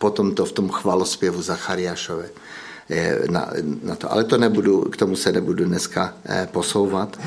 potom 0.00 0.34
to 0.34 0.44
v 0.44 0.52
tom 0.52 0.68
chvalospěvu 0.68 1.42
Zachariášové. 1.42 2.30
Na, 3.30 3.52
na 3.82 3.96
to. 3.96 4.12
Ale 4.12 4.24
to 4.24 4.38
nebudu, 4.38 4.80
k 4.82 4.96
tomu 4.96 5.16
se 5.16 5.32
nebudu 5.32 5.64
dneska 5.64 6.16
eh, 6.24 6.48
posouvat. 6.52 7.20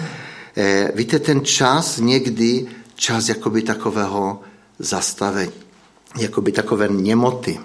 Eh, 0.58 0.92
víte, 0.96 1.20
ten 1.20 1.46
čas 1.46 1.98
někdy, 1.98 2.68
čas 2.96 3.30
jakoby 3.30 3.62
takového 3.62 4.42
zastavení, 4.80 5.54
jakoby 6.20 6.52
takové 6.52 6.88
němoty, 6.88 7.60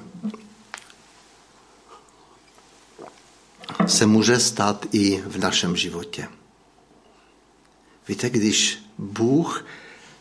se 3.86 4.06
může 4.06 4.38
stát 4.38 4.86
i 4.92 5.22
v 5.26 5.38
našem 5.38 5.76
životě. 5.76 6.28
Víte, 8.08 8.30
když 8.30 8.84
Bůh 8.98 9.64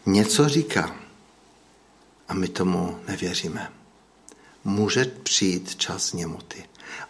něco 0.05 0.49
říká 0.49 0.95
a 2.27 2.33
my 2.33 2.47
tomu 2.47 2.99
nevěříme, 3.07 3.76
může 4.67 5.05
přijít 5.23 5.75
čas 5.75 6.13
němoty. 6.13 6.63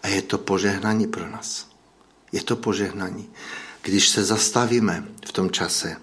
A 0.04 0.08
je 0.08 0.22
to 0.22 0.38
požehnání 0.38 1.08
pro 1.08 1.30
nás. 1.30 1.68
Je 2.32 2.44
to 2.44 2.56
požehnání. 2.56 3.30
Když 3.82 4.10
se 4.10 4.24
zastavíme 4.24 5.06
v 5.28 5.32
tom 5.32 5.50
čase, 5.50 5.96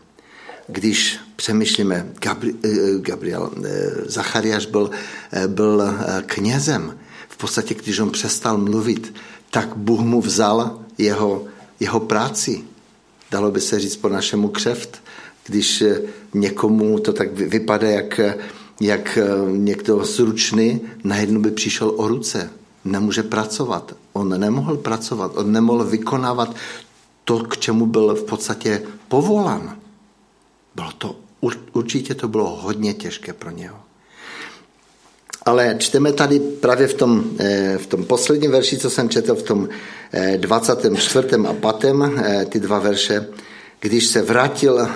když 0.66 1.18
přemýšlíme, 1.36 2.06
Gabri, 2.20 2.54
eh, 2.64 2.68
Gabriel, 2.98 3.50
eh, 3.64 3.90
Zachariáš 4.04 4.66
byl, 4.66 4.90
eh, 5.32 5.48
byl 5.48 5.82
knězem, 6.26 6.98
v 7.28 7.36
podstatě, 7.36 7.74
když 7.74 7.98
on 7.98 8.10
přestal 8.10 8.58
mluvit, 8.58 9.14
tak 9.50 9.76
Bůh 9.76 10.00
mu 10.00 10.20
vzal 10.20 10.80
jeho, 10.98 11.44
jeho 11.80 12.00
práci. 12.00 12.64
Dalo 13.30 13.50
by 13.50 13.60
se 13.60 13.80
říct 13.80 13.96
po 13.96 14.08
našemu 14.08 14.48
křeft, 14.48 15.02
když 15.46 15.82
někomu 16.34 16.98
to 16.98 17.12
tak 17.12 17.32
vypadá, 17.32 17.88
jak, 17.88 18.20
jak 18.80 19.18
někdo 19.50 20.04
zručný, 20.04 20.80
najednou 21.04 21.40
by 21.40 21.50
přišel 21.50 21.92
o 21.96 22.08
ruce. 22.08 22.50
Nemůže 22.84 23.22
pracovat. 23.22 23.96
On 24.12 24.40
nemohl 24.40 24.76
pracovat, 24.76 25.32
on 25.34 25.52
nemohl 25.52 25.84
vykonávat 25.84 26.56
to, 27.24 27.38
k 27.38 27.58
čemu 27.58 27.86
byl 27.86 28.14
v 28.14 28.24
podstatě 28.24 28.82
povolan. 29.08 29.76
Bylo 30.74 30.92
to, 30.98 31.16
určitě 31.72 32.14
to 32.14 32.28
bylo 32.28 32.50
hodně 32.50 32.94
těžké 32.94 33.32
pro 33.32 33.50
něho. 33.50 33.76
Ale 35.44 35.76
čteme 35.78 36.12
tady 36.12 36.40
právě 36.40 36.86
v 36.86 36.94
tom, 36.94 37.24
eh, 37.38 37.78
v 37.78 37.86
tom 37.86 38.04
posledním 38.04 38.50
verši, 38.50 38.78
co 38.78 38.90
jsem 38.90 39.08
četl, 39.08 39.34
v 39.34 39.42
tom 39.42 39.68
24. 40.36 41.44
Eh, 41.44 41.48
a 41.48 41.52
5. 41.52 42.20
Eh, 42.24 42.44
ty 42.44 42.60
dva 42.60 42.78
verše, 42.78 43.26
když 43.80 44.06
se 44.06 44.22
vrátil 44.22 44.88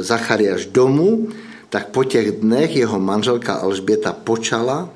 Zachariáš 0.00 0.66
domů, 0.66 1.28
tak 1.70 1.88
po 1.88 2.04
těch 2.04 2.32
dnech 2.32 2.76
jeho 2.76 3.00
manželka 3.00 3.54
Alžběta 3.54 4.12
počala. 4.12 4.90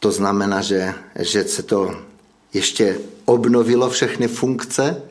To 0.00 0.12
znamená, 0.12 0.62
že, 0.62 0.94
že 1.18 1.44
se 1.44 1.62
to 1.62 1.94
ještě 2.52 2.98
obnovilo 3.24 3.90
všechny 3.90 4.28
funkce. 4.28 5.02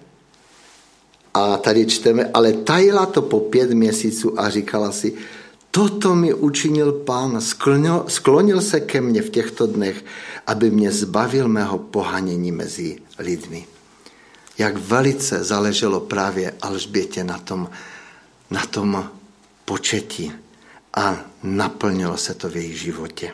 A 1.33 1.57
tady 1.57 1.85
čteme, 1.85 2.29
ale 2.33 2.53
tajila 2.53 3.05
to 3.05 3.21
po 3.21 3.39
pět 3.39 3.71
měsíců 3.71 4.39
a 4.39 4.49
říkala 4.49 4.91
si, 4.91 5.15
Toto 5.71 6.15
mi 6.15 6.33
učinil 6.33 6.91
pán, 6.91 7.41
sklonil, 7.41 8.05
sklonil 8.07 8.61
se 8.61 8.79
ke 8.79 9.01
mně 9.01 9.21
v 9.21 9.29
těchto 9.29 9.67
dnech, 9.67 10.05
aby 10.47 10.71
mě 10.71 10.91
zbavil 10.91 11.47
mého 11.47 11.77
pohanění 11.77 12.51
mezi 12.51 12.97
lidmi. 13.19 13.65
Jak 14.57 14.77
velice 14.77 15.43
záleželo 15.43 15.99
právě 15.99 16.53
Alžbětě 16.61 17.23
na 17.23 17.37
tom, 17.37 17.69
na 18.51 18.65
tom 18.65 19.09
početí 19.65 20.31
a 20.93 21.17
naplnilo 21.43 22.17
se 22.17 22.33
to 22.33 22.49
v 22.49 22.55
jejich 22.55 22.79
životě. 22.79 23.33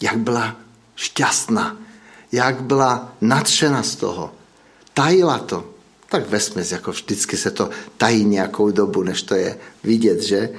Jak 0.00 0.18
byla 0.18 0.56
šťastná, 0.96 1.76
jak 2.32 2.62
byla 2.62 3.12
nadšena 3.20 3.82
z 3.82 3.96
toho, 3.96 4.32
tajila 4.94 5.38
to. 5.38 5.70
Tak 6.08 6.28
vesměs, 6.28 6.72
jako 6.72 6.90
vždycky 6.90 7.36
se 7.36 7.50
to 7.50 7.70
tají 7.96 8.24
nějakou 8.24 8.70
dobu, 8.70 9.02
než 9.02 9.22
to 9.22 9.34
je 9.34 9.58
vidět, 9.84 10.22
že? 10.22 10.50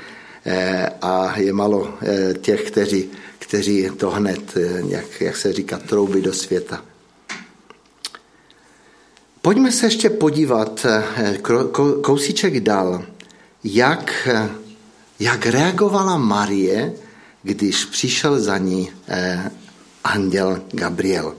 Eh, 0.45 0.89
a 1.02 1.39
je 1.39 1.54
malo 1.54 1.93
eh, 2.02 2.34
těch, 2.34 2.71
kteří, 2.71 3.10
kteří 3.39 3.89
to 3.97 4.10
hned, 4.10 4.58
eh, 4.58 4.84
jak, 4.88 5.21
jak 5.21 5.38
se 5.38 5.54
říká, 5.54 5.78
trouby 5.78 6.21
do 6.21 6.34
světa. 6.34 6.86
Pojďme 9.41 9.71
se 9.71 9.86
ještě 9.86 10.10
podívat 10.10 10.86
kousíček 12.02 12.60
dál, 12.60 13.04
jak, 13.63 14.28
jak 15.20 15.46
reagovala 15.46 16.17
Marie, 16.17 16.93
když 17.43 17.86
přišel 17.86 18.39
za 18.39 18.58
ní 18.58 18.89
anděl 20.04 20.62
Gabriel. 20.72 21.36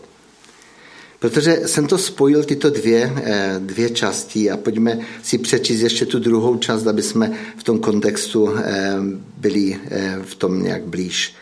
Protože 1.18 1.60
jsem 1.66 1.86
to 1.86 1.98
spojil, 1.98 2.44
tyto 2.44 2.70
dvě, 2.70 3.12
eh, 3.16 3.54
dvě 3.58 3.90
části 3.90 4.50
a 4.50 4.56
pojďme 4.56 4.98
si 5.22 5.38
přečíst 5.38 5.80
ještě 5.80 6.06
tu 6.06 6.18
druhou 6.18 6.56
část, 6.56 6.86
aby 6.86 7.02
jsme 7.02 7.32
v 7.56 7.62
tom 7.62 7.78
kontextu 7.78 8.54
eh, 8.56 8.94
byli 9.36 9.76
eh, 9.90 10.18
v 10.24 10.34
tom 10.34 10.62
nějak 10.62 10.82
blíž. 10.82 11.34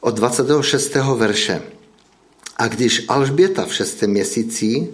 Od 0.00 0.14
26. 0.14 0.94
verše. 1.16 1.62
A 2.56 2.68
když 2.68 3.04
Alžběta 3.08 3.64
v 3.64 3.74
šestém 3.74 4.10
měsíci, 4.10 4.88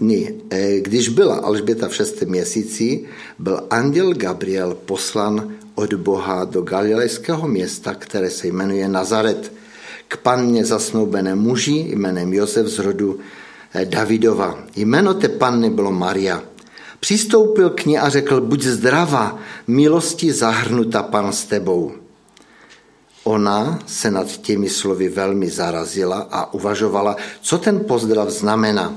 ne, 0.00 0.32
když 0.80 1.08
byla 1.08 1.36
Alžběta 1.36 1.88
v 1.88 1.94
šestém 1.94 2.28
měsíci, 2.28 3.04
byl 3.38 3.60
anděl 3.70 4.14
Gabriel 4.14 4.74
poslan 4.74 5.52
od 5.74 5.94
Boha 5.94 6.44
do 6.44 6.62
galilejského 6.62 7.48
města, 7.48 7.94
které 7.94 8.30
se 8.30 8.46
jmenuje 8.46 8.88
Nazaret– 8.88 9.52
k 10.08 10.16
panně 10.16 10.64
zasnoubené 10.64 11.34
muži 11.34 11.86
jménem 11.96 12.32
Josef 12.32 12.66
z 12.66 12.78
rodu 12.78 13.18
eh, 13.74 13.84
Davidova. 13.84 14.58
Jméno 14.76 15.14
té 15.14 15.28
panny 15.28 15.70
bylo 15.70 15.92
Maria. 15.92 16.42
Přistoupil 17.00 17.70
k 17.70 17.84
ní 17.84 17.98
a 17.98 18.08
řekl, 18.08 18.40
buď 18.40 18.62
zdravá, 18.62 19.38
milosti 19.66 20.32
zahrnuta 20.32 21.02
pan 21.02 21.32
s 21.32 21.44
tebou. 21.44 21.92
Ona 23.24 23.78
se 23.86 24.10
nad 24.10 24.26
těmi 24.26 24.70
slovy 24.70 25.08
velmi 25.08 25.50
zarazila 25.50 26.28
a 26.30 26.54
uvažovala, 26.54 27.16
co 27.40 27.58
ten 27.58 27.80
pozdrav 27.80 28.30
znamená. 28.30 28.96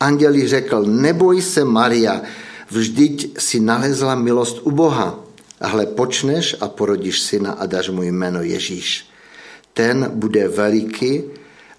Anděl 0.00 0.34
jí 0.34 0.46
řekl, 0.46 0.84
neboj 0.86 1.42
se 1.42 1.64
Maria, 1.64 2.22
vždyť 2.70 3.38
si 3.38 3.60
nalezla 3.60 4.14
milost 4.14 4.60
u 4.62 4.70
Boha. 4.70 5.20
Ahle 5.60 5.86
počneš 5.86 6.56
a 6.60 6.68
porodíš 6.68 7.20
syna 7.20 7.52
a 7.52 7.66
dáš 7.66 7.88
mu 7.88 8.02
jméno 8.02 8.42
Ježíš 8.42 9.08
ten 9.78 10.10
bude 10.14 10.48
veliký 10.50 11.22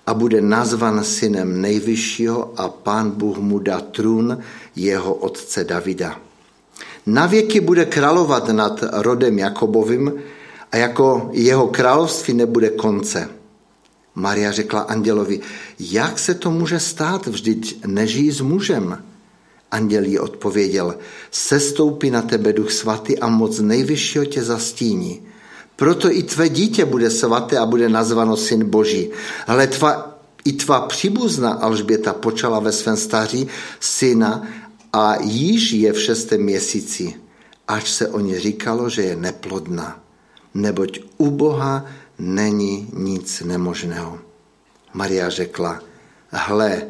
a 0.08 0.16
bude 0.16 0.40
nazvan 0.40 1.04
synem 1.04 1.62
nejvyššího 1.62 2.56
a 2.56 2.72
pán 2.72 3.12
Bůh 3.12 3.38
mu 3.38 3.60
dá 3.60 3.84
trůn 3.92 4.40
jeho 4.76 5.14
otce 5.14 5.64
Davida. 5.64 6.16
Na 7.06 7.28
věky 7.28 7.60
bude 7.60 7.86
královat 7.86 8.50
nad 8.50 8.84
rodem 9.04 9.40
Jakobovým 9.40 10.14
a 10.72 10.78
jako 10.78 11.30
jeho 11.34 11.68
království 11.68 12.34
nebude 12.34 12.70
konce. 12.70 13.30
Maria 14.20 14.52
řekla 14.52 14.82
andělovi, 14.82 15.40
jak 15.80 16.20
se 16.20 16.34
to 16.34 16.52
může 16.52 16.80
stát, 16.80 17.28
vždyť 17.28 17.86
nežijí 17.86 18.32
s 18.32 18.42
mužem. 18.42 19.04
Anděl 19.72 20.04
jí 20.04 20.20
odpověděl, 20.20 20.96
sestoupí 21.32 22.12
na 22.12 22.22
tebe 22.22 22.54
duch 22.54 22.72
svatý 22.72 23.20
a 23.20 23.28
moc 23.28 23.60
nejvyššího 23.60 24.26
tě 24.26 24.44
zastíní. 24.44 25.22
Proto 25.76 26.12
i 26.12 26.24
tvé 26.24 26.50
dítě 26.50 26.86
bude 26.86 27.10
svaté 27.10 27.58
a 27.58 27.66
bude 27.66 27.90
nazvano 27.90 28.38
syn 28.38 28.70
Boží. 28.70 29.10
Ale 29.48 29.68
tva, 29.68 30.20
i 30.46 30.52
tvá 30.54 30.82
příbuzna 30.82 31.52
Alžběta 31.52 32.14
počala 32.14 32.60
ve 32.60 32.72
svém 32.72 32.98
staří 32.98 33.48
syna 33.80 34.48
a 34.94 35.16
již 35.22 35.72
je 35.72 35.94
v 35.94 36.02
šestém 36.02 36.42
měsíci, 36.42 37.14
až 37.68 37.90
se 37.90 38.08
o 38.08 38.20
ní 38.20 38.40
říkalo, 38.40 38.90
že 38.90 39.02
je 39.02 39.16
neplodná. 39.16 40.09
Neboť 40.54 41.00
u 41.18 41.32
Boha 41.32 41.86
není 42.20 42.90
nic 42.94 43.42
nemožného. 43.42 44.20
Maria 44.94 45.30
řekla, 45.30 45.82
hle, 46.30 46.88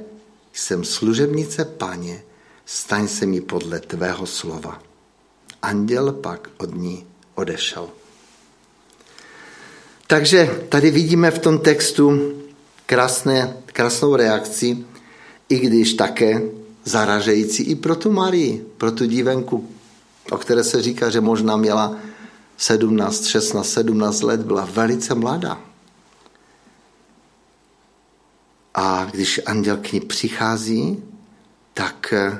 jsem 0.54 0.84
služebnice 0.84 1.66
paně, 1.66 2.24
staň 2.66 3.08
se 3.08 3.26
mi 3.26 3.42
podle 3.42 3.80
tvého 3.80 4.26
slova. 4.26 4.82
Anděl 5.62 6.12
pak 6.14 6.50
od 6.58 6.76
ní 6.76 7.08
odešel. 7.36 7.90
Takže 10.08 10.66
tady 10.70 10.92
vidíme 10.92 11.32
v 11.32 11.40
tom 11.40 11.60
textu 11.60 12.34
krásné, 12.86 13.58
krásnou 13.66 14.16
reakci, 14.16 14.78
i 15.50 15.60
když 15.60 15.94
také 15.94 16.42
zaražející 16.84 17.64
i 17.64 17.76
pro 17.76 17.96
tu 17.96 18.12
Marii, 18.12 18.66
pro 18.78 18.92
tu 18.92 19.06
dívenku, 19.06 19.70
o 20.32 20.38
které 20.38 20.64
se 20.64 20.82
říká, 20.82 21.10
že 21.10 21.22
možná 21.22 21.58
měla 21.58 21.98
17, 22.60 23.26
16, 23.26 23.70
17 23.70 24.22
let, 24.22 24.42
byla 24.42 24.66
velice 24.66 25.16
mladá. 25.16 25.62
A 28.74 29.06
když 29.12 29.42
anděl 29.46 29.78
k 29.78 29.92
ní 29.92 30.00
přichází, 30.00 31.04
tak 31.74 32.14
eh, 32.14 32.40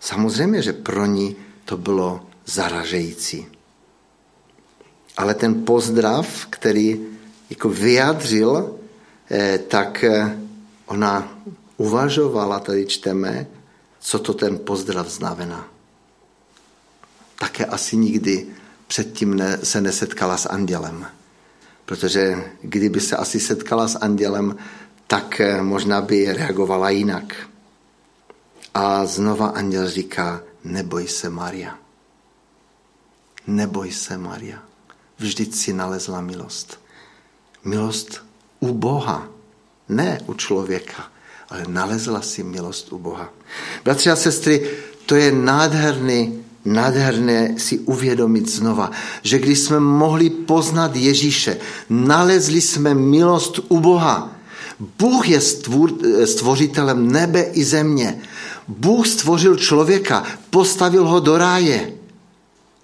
samozřejmě, 0.00 0.62
že 0.62 0.72
pro 0.72 1.06
ní 1.06 1.36
to 1.64 1.76
bylo 1.76 2.26
zaražející. 2.44 3.46
Ale 5.16 5.34
ten 5.34 5.64
pozdrav, 5.64 6.46
který 6.50 7.06
jako 7.50 7.68
vyjadřil, 7.68 8.78
eh, 9.30 9.58
tak 9.58 10.04
eh, 10.04 10.38
ona 10.86 11.38
uvažovala, 11.76 12.60
tady 12.60 12.86
čteme, 12.86 13.46
co 14.00 14.18
to 14.18 14.34
ten 14.34 14.58
pozdrav 14.58 15.08
znamená. 15.08 15.68
Také 17.38 17.64
asi 17.66 17.96
nikdy 17.96 18.46
předtím 18.86 19.34
ne, 19.34 19.58
se 19.62 19.80
nesetkala 19.80 20.36
s 20.36 20.48
andělem. 20.48 21.06
Protože 21.84 22.44
kdyby 22.62 23.00
se 23.00 23.16
asi 23.16 23.40
setkala 23.40 23.88
s 23.88 23.98
andělem, 23.98 24.56
tak 25.06 25.40
eh, 25.40 25.62
možná 25.62 26.00
by 26.00 26.32
reagovala 26.32 26.90
jinak. 26.90 27.36
A 28.74 29.06
znova 29.06 29.46
anděl 29.46 29.90
říká, 29.90 30.42
neboj 30.64 31.08
se 31.08 31.30
Maria. 31.30 31.78
Neboj 33.46 33.90
se 33.92 34.18
Maria. 34.18 34.58
Vždyť 35.18 35.54
si 35.54 35.72
nalezla 35.72 36.20
milost. 36.20 36.80
Milost 37.64 38.24
u 38.60 38.74
Boha, 38.74 39.28
ne 39.88 40.20
u 40.26 40.34
člověka, 40.34 41.08
ale 41.48 41.64
nalezla 41.68 42.22
si 42.22 42.42
milost 42.42 42.92
u 42.92 42.98
Boha. 42.98 43.32
Bratři 43.84 44.10
a 44.10 44.16
sestry, 44.16 44.70
to 45.06 45.14
je 45.14 45.32
nádherný, 45.32 46.44
nádherné 46.66 47.54
si 47.58 47.78
uvědomit 47.78 48.50
znova, 48.50 48.90
že 49.22 49.38
když 49.38 49.58
jsme 49.58 49.80
mohli 49.80 50.30
poznat 50.30 50.96
Ježíše, 50.96 51.58
nalezli 51.88 52.60
jsme 52.60 52.94
milost 52.94 53.60
u 53.68 53.80
Boha. 53.80 54.32
Bůh 54.98 55.28
je 55.28 55.40
stvůr, 55.40 55.92
stvořitelem 56.24 57.12
nebe 57.12 57.42
i 57.42 57.64
země. 57.64 58.20
Bůh 58.68 59.06
stvořil 59.06 59.56
člověka, 59.56 60.24
postavil 60.50 61.08
ho 61.08 61.20
do 61.20 61.38
ráje. 61.38 61.92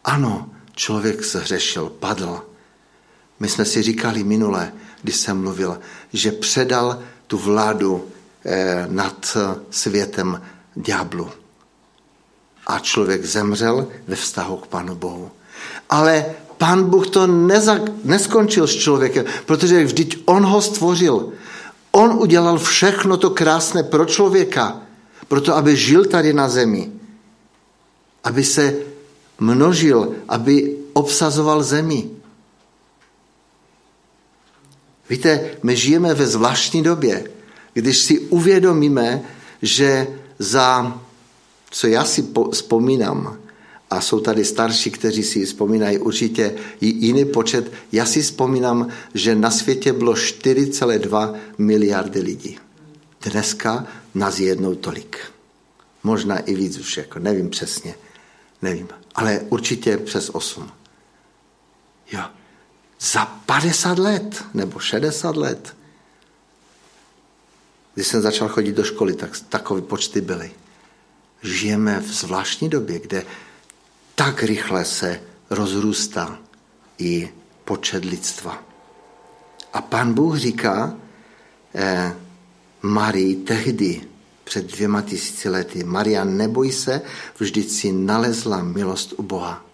Ano, 0.05 0.49
člověk 0.75 1.25
zhřešil, 1.25 1.92
padl. 1.99 2.40
My 3.40 3.49
jsme 3.49 3.64
si 3.64 3.83
říkali 3.83 4.25
minule, 4.25 4.73
když 5.03 5.16
jsem 5.16 5.40
mluvil, 5.40 5.79
že 6.12 6.33
předal 6.33 7.03
tu 7.27 7.38
vládu 7.38 8.05
eh, 8.45 8.87
nad 8.90 9.37
světem 9.71 10.42
ďáblu. 10.77 11.42
A 12.66 12.79
člověk 12.79 13.25
zemřel 13.25 13.88
ve 14.07 14.16
vztahu 14.16 14.57
k 14.57 14.66
Panu 14.66 14.94
Bohu. 14.94 15.31
Ale 15.90 16.27
Pán 16.59 16.85
Bůh 16.90 17.07
to 17.07 17.27
neza, 17.27 17.79
neskončil 18.05 18.66
s 18.66 18.77
člověkem, 18.77 19.25
protože 19.46 19.85
vždyť 19.85 20.22
On 20.25 20.46
ho 20.46 20.62
stvořil. 20.62 21.33
On 21.90 22.11
udělal 22.12 22.59
všechno 22.59 23.16
to 23.16 23.31
krásné 23.31 23.83
pro 23.83 24.05
člověka, 24.05 24.81
proto 25.29 25.57
aby 25.57 25.77
žil 25.77 26.05
tady 26.05 26.33
na 26.33 26.48
zemi. 26.48 26.90
Aby 28.25 28.44
se 28.44 28.75
množil, 29.38 30.14
aby 30.29 30.77
obsazoval 30.92 31.62
zemi. 31.62 32.11
Víte, 35.11 35.51
my 35.62 35.77
žijeme 35.77 36.14
ve 36.14 36.27
zvláštní 36.27 36.83
době, 36.83 37.31
když 37.75 37.98
si 37.98 38.18
uvědomíme, 38.18 39.22
že 39.62 40.07
za, 40.38 41.01
co 41.73 41.87
já 41.87 42.05
si 42.05 42.25
vzpomínám, 42.53 43.39
a 43.91 44.01
jsou 44.01 44.21
tady 44.21 44.45
starší, 44.45 44.91
kteří 44.91 45.23
si 45.23 45.45
vzpomínají 45.45 45.99
určitě 45.99 46.55
jiný 46.81 47.25
počet. 47.25 47.73
Já 47.93 48.07
si 48.07 48.23
vzpomínám, 48.23 48.89
že 49.15 49.35
na 49.35 49.51
světě 49.51 49.93
bylo 49.93 50.13
4,2 50.13 51.35
miliardy 51.59 52.21
lidí. 52.21 52.59
Dneska 53.21 53.87
nás 54.15 54.41
je 54.41 54.47
jednou 54.47 54.75
tolik. 54.75 55.19
Možná 56.03 56.39
i 56.39 56.55
víc 56.55 56.79
už, 56.79 56.97
jako 56.97 57.19
nevím 57.19 57.51
přesně. 57.51 57.95
Nevím, 58.63 58.89
ale 59.15 59.41
určitě 59.49 59.99
přes 59.99 60.31
8. 60.33 60.71
Jo. 62.13 62.23
Za 63.01 63.25
50 63.25 63.99
let 63.99 64.45
nebo 64.55 64.79
60 64.79 65.37
let, 65.37 65.77
když 67.95 68.07
jsem 68.07 68.23
začal 68.23 68.49
chodit 68.49 68.73
do 68.73 68.85
školy, 68.85 69.15
tak 69.15 69.41
takové 69.49 69.83
počty 69.83 70.21
byly. 70.21 70.51
Žijeme 71.43 72.01
v 72.01 72.13
zvláštní 72.13 72.69
době, 72.69 72.99
kde 72.99 73.27
tak 74.15 74.43
rychle 74.43 74.85
se 74.85 75.21
rozrůstá 75.51 76.39
i 76.99 77.29
počet 77.65 78.05
lidstva. 78.05 78.63
A 79.73 79.83
pan 79.83 80.15
Bůh 80.15 80.39
říká 80.39 80.97
eh, 81.75 82.17
Marii 82.83 83.37
tehdy, 83.37 84.01
před 84.45 84.67
dvěma 84.67 85.03
tisíci 85.03 85.49
lety, 85.49 85.85
Maria, 85.85 86.25
neboj 86.25 86.73
se, 86.73 87.03
vždyť 87.39 87.71
si 87.71 87.93
nalezla 87.93 88.63
milost 88.63 89.15
u 89.17 89.23
Boha. 89.23 89.65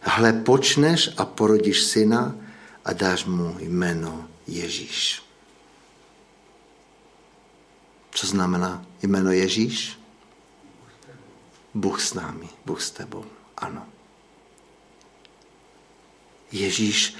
Hle, 0.00 0.32
počneš 0.32 1.10
a 1.16 1.24
porodíš 1.24 1.82
syna 1.82 2.34
a 2.84 2.92
dáš 2.92 3.24
mu 3.24 3.56
jméno 3.60 4.28
Ježíš. 4.46 5.29
Co 8.10 8.26
znamená 8.26 8.86
jméno 9.02 9.32
Ježíš? 9.32 10.00
Bůh 11.74 12.00
s 12.00 12.14
námi, 12.14 12.48
Bůh 12.66 12.82
s 12.82 12.90
tebou. 12.90 13.24
Ano. 13.56 13.86
Ježíš, 16.52 17.14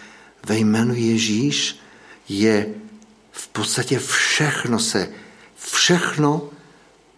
ve 0.47 0.59
jménu 0.59 0.95
Ježíš 0.95 1.81
je 2.29 2.75
v 3.33 3.49
podstatě 3.49 3.99
všechno 3.99 4.79
se, 4.79 5.13
všechno, 5.57 6.51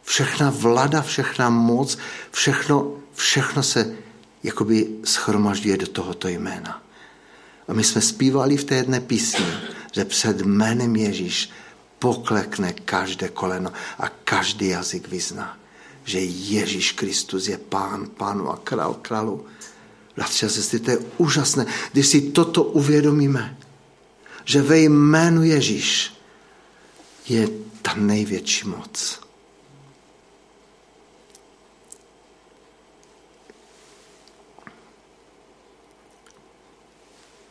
všechna 0.03 0.51
vlada, 0.51 1.03
všechna 1.03 1.51
moc, 1.51 1.99
všechno, 2.31 2.97
všechno 3.15 3.63
se 3.63 3.97
jakoby 4.43 4.89
schromažďuje 5.05 5.77
do 5.77 5.87
tohoto 5.87 6.29
jména. 6.29 6.83
A 7.69 7.73
my 7.73 7.85
jsme 7.85 8.01
zpívali 8.01 8.57
v 8.57 8.65
té 8.65 8.75
jedné 8.75 9.01
písni, 9.01 9.47
že 9.93 10.05
před 10.05 10.41
jménem 10.41 10.97
Ježíš 10.97 11.51
poklekne 12.03 12.75
každé 12.75 13.31
koleno 13.31 13.71
a 14.03 14.11
každý 14.27 14.75
jazyk 14.75 15.07
vyzná 15.07 15.63
že 16.05 16.19
Ježíš 16.21 16.93
Kristus 16.93 17.49
je 17.49 17.59
pán, 17.59 18.07
pánu 18.07 18.51
a 18.51 18.57
král 18.65 18.95
králu. 18.95 19.47
Bratři 20.17 20.47
a 20.47 20.49
sestry, 20.49 20.79
to 20.79 20.91
je 20.91 20.99
úžasné, 21.19 21.67
když 21.93 22.07
si 22.07 22.21
toto 22.21 22.65
uvědomíme, 22.65 23.57
že 24.45 24.63
ve 24.63 24.79
jménu 24.79 25.43
Ježíš 25.43 26.15
je 27.29 27.49
ta 27.83 27.95
největší 27.95 28.69
moc. 28.69 29.22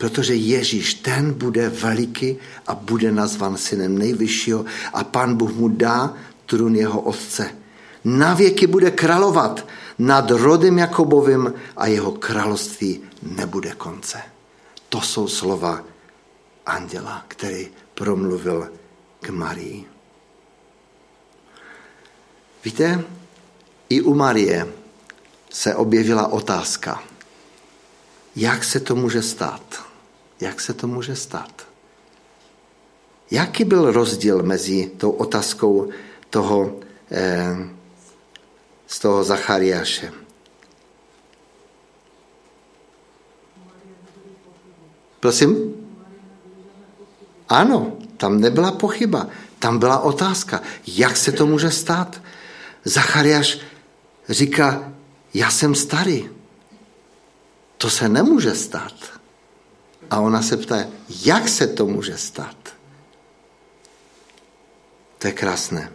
Protože 0.01 0.35
Ježíš, 0.35 1.05
ten 1.05 1.33
bude 1.33 1.69
veliký 1.69 2.37
a 2.67 2.75
bude 2.75 3.11
nazvan 3.11 3.57
synem 3.57 3.97
nejvyššího 3.97 4.65
a 4.93 5.03
pan 5.03 5.37
Bůh 5.37 5.53
mu 5.53 5.69
dá 5.69 6.13
trůn 6.45 6.75
jeho 6.75 7.01
otce 7.01 7.61
na 8.03 8.33
věky 8.33 8.67
bude 8.67 8.91
královat 8.91 9.67
nad 9.99 10.31
rodem 10.31 10.77
Jakobovým 10.77 11.53
a 11.77 11.87
jeho 11.87 12.11
království 12.11 13.01
nebude 13.21 13.71
konce. 13.71 14.21
To 14.89 15.01
jsou 15.01 15.27
slova 15.27 15.83
anděla, 16.65 17.25
který 17.27 17.69
promluvil 17.93 18.71
k 19.19 19.29
Marii. 19.29 19.85
Víte, 22.65 23.03
i 23.89 24.01
u 24.01 24.13
Marie 24.13 24.67
se 25.49 25.75
objevila 25.75 26.27
otázka, 26.27 27.03
jak 28.35 28.63
se 28.63 28.79
to 28.79 28.95
může 28.95 29.21
stát? 29.21 29.90
Jak 30.41 30.61
se 30.61 30.73
to 30.73 30.87
může 30.87 31.15
stát? 31.15 31.67
Jaký 33.31 33.63
byl 33.63 33.91
rozdíl 33.91 34.43
mezi 34.43 34.91
tou 34.97 35.11
otázkou 35.11 35.89
toho 36.29 36.79
eh, 37.11 37.55
z 38.87 38.99
toho 38.99 39.23
Zachariáše. 39.23 40.11
Prosím? 45.19 45.73
Ano, 47.49 47.97
tam 48.17 48.41
nebyla 48.41 48.71
pochyba. 48.71 49.27
Tam 49.59 49.79
byla 49.79 49.99
otázka, 49.99 50.61
jak 50.87 51.17
se 51.17 51.31
to 51.31 51.45
může 51.45 51.71
stát. 51.71 52.21
Zachariáš 52.83 53.59
říká, 54.29 54.93
já 55.33 55.51
jsem 55.51 55.75
starý. 55.75 56.29
To 57.77 57.89
se 57.89 58.09
nemůže 58.09 58.55
stát. 58.55 59.20
A 60.11 60.19
ona 60.19 60.41
se 60.41 60.57
ptá, 60.57 60.85
jak 61.25 61.49
se 61.49 61.67
to 61.67 61.85
může 61.85 62.17
stát? 62.17 62.57
To 65.17 65.27
je 65.27 65.33
krásné. 65.33 65.91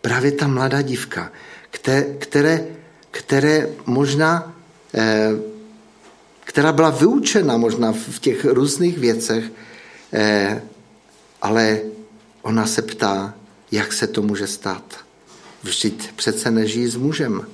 Právě 0.00 0.32
ta 0.32 0.48
mladá 0.48 0.82
dívka, 0.82 1.32
které, 2.18 2.66
které 3.10 3.68
možná, 3.86 4.56
eh, 4.94 5.30
která 6.40 6.72
byla 6.72 6.90
vyučena 6.90 7.56
možná 7.56 7.92
v 7.92 8.18
těch 8.18 8.44
různých 8.44 8.98
věcech, 8.98 9.44
eh, 10.12 10.62
ale 11.42 11.80
ona 12.42 12.66
se 12.66 12.82
ptá, 12.82 13.34
jak 13.72 13.92
se 13.92 14.06
to 14.06 14.22
může 14.22 14.46
stát. 14.46 15.04
Vždyť 15.62 16.12
přece 16.12 16.50
nežijí 16.50 16.86
s 16.86 16.96
mužem. 16.96 17.46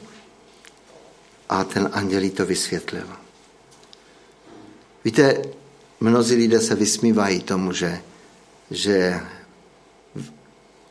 A 1.49 1.64
ten 1.64 1.90
anděl 1.92 2.31
to 2.31 2.47
vysvětlil. 2.47 3.07
Víte, 5.05 5.42
mnozí 6.03 6.35
lidé 6.35 6.61
se 6.61 6.75
vysmívají 6.75 7.43
tomu, 7.43 7.73
že, 7.73 8.01
že 8.71 9.21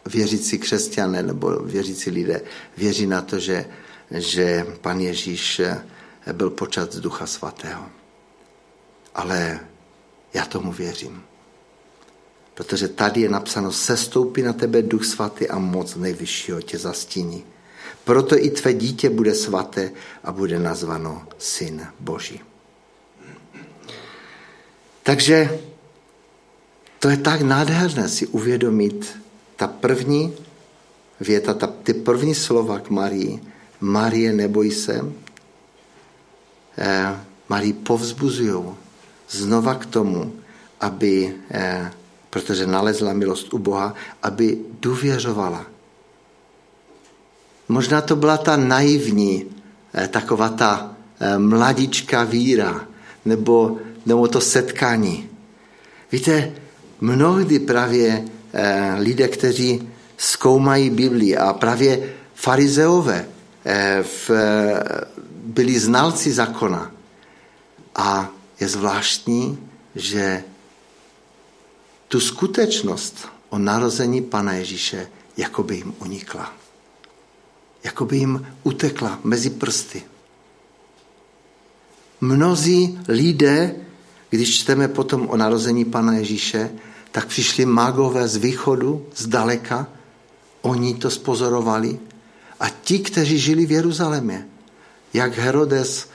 věřící 0.05 0.57
křesťané 0.57 1.23
nebo 1.23 1.59
věřící 1.59 2.09
lidé 2.09 2.41
věří 2.77 3.07
na 3.07 3.21
to, 3.21 3.39
že, 3.39 3.65
že 4.11 4.65
pan 4.81 4.99
Ježíš 4.99 5.61
byl 6.33 6.49
počat 6.49 6.93
z 6.93 6.99
Ducha 6.99 7.25
Svatého. 7.25 7.85
Ale 9.15 9.59
já 10.33 10.45
tomu 10.45 10.71
věřím. 10.71 11.23
Protože 12.53 12.87
tady 12.87 13.21
je 13.21 13.29
napsáno, 13.29 13.71
sestoupí 13.71 14.41
na 14.41 14.53
tebe 14.53 14.81
Duch 14.81 15.05
Svatý 15.05 15.49
a 15.49 15.59
moc 15.59 15.95
nejvyššího 15.95 16.61
tě 16.61 16.77
zastíní. 16.77 17.43
Proto 18.03 18.35
i 18.37 18.49
tvé 18.49 18.73
dítě 18.73 19.09
bude 19.09 19.35
svaté 19.35 19.91
a 20.23 20.31
bude 20.31 20.59
nazvano 20.59 21.27
Syn 21.37 21.87
Boží. 21.99 22.50
Takže 25.03 25.59
to 26.99 27.09
je 27.09 27.17
tak 27.17 27.41
nádherné 27.41 28.09
si 28.09 28.27
uvědomit 28.27 29.17
ta 29.55 29.67
první 29.67 30.33
věta, 31.19 31.53
ta, 31.53 31.67
ty 31.67 31.93
první 31.93 32.35
slova 32.35 32.79
k 32.79 32.89
Marii. 32.89 33.41
Marie, 33.81 34.33
neboj 34.33 34.71
se. 34.71 35.05
Eh, 36.77 37.19
Marii 37.49 37.73
povzbuzují 37.73 38.63
znova 39.29 39.75
k 39.75 39.85
tomu, 39.85 40.33
aby, 40.81 41.35
eh, 41.51 41.91
protože 42.29 42.67
nalezla 42.67 43.13
milost 43.13 43.53
u 43.53 43.57
Boha, 43.57 43.93
aby 44.23 44.57
důvěřovala. 44.79 45.65
Možná 47.67 48.01
to 48.01 48.15
byla 48.15 48.37
ta 48.37 48.57
naivní, 48.57 49.45
eh, 49.93 50.07
taková 50.07 50.49
ta 50.49 50.95
eh, 51.21 51.37
mladička 51.37 52.23
víra, 52.23 52.87
nebo, 53.25 53.77
nebo 54.05 54.27
to 54.27 54.41
setkání. 54.41 55.29
Víte, 56.11 56.53
mnohdy 57.01 57.59
právě 57.59 58.25
eh, 58.53 58.95
lidé, 58.99 59.27
kteří 59.27 59.89
zkoumají 60.17 60.89
Biblii 60.89 61.37
a 61.37 61.53
právě 61.53 62.13
farizeové 62.35 63.25
eh, 63.65 64.03
eh, 64.29 64.83
byli 65.43 65.79
znalci 65.79 66.33
zákona. 66.33 66.91
A 67.95 68.29
je 68.59 68.67
zvláštní, 68.67 69.67
že 69.95 70.43
tu 72.07 72.19
skutečnost 72.19 73.27
o 73.49 73.57
narození 73.57 74.21
Pana 74.21 74.53
Ježíše 74.53 75.07
jako 75.37 75.63
by 75.63 75.75
jim 75.75 75.93
unikla. 75.99 76.53
Jako 77.83 78.05
by 78.05 78.17
jim 78.17 78.47
utekla 78.63 79.19
mezi 79.23 79.49
prsty. 79.49 80.03
Mnozí 82.21 82.99
lidé, 83.07 83.75
když 84.31 84.59
čteme 84.59 84.87
potom 84.87 85.29
o 85.29 85.37
narození 85.37 85.85
Pana 85.85 86.13
Ježíše, 86.13 86.71
tak 87.11 87.27
přišli 87.27 87.65
magové 87.65 88.27
z 88.27 88.35
východu, 88.35 89.05
z 89.15 89.27
daleka, 89.27 89.87
oni 90.61 90.93
to 90.95 91.11
spozorovali 91.11 91.99
a 92.59 92.69
ti, 92.69 92.99
kteří 92.99 93.39
žili 93.39 93.65
v 93.65 93.71
Jeruzalémě, 93.71 94.47
jak 95.13 95.37
Herodes, 95.37 96.09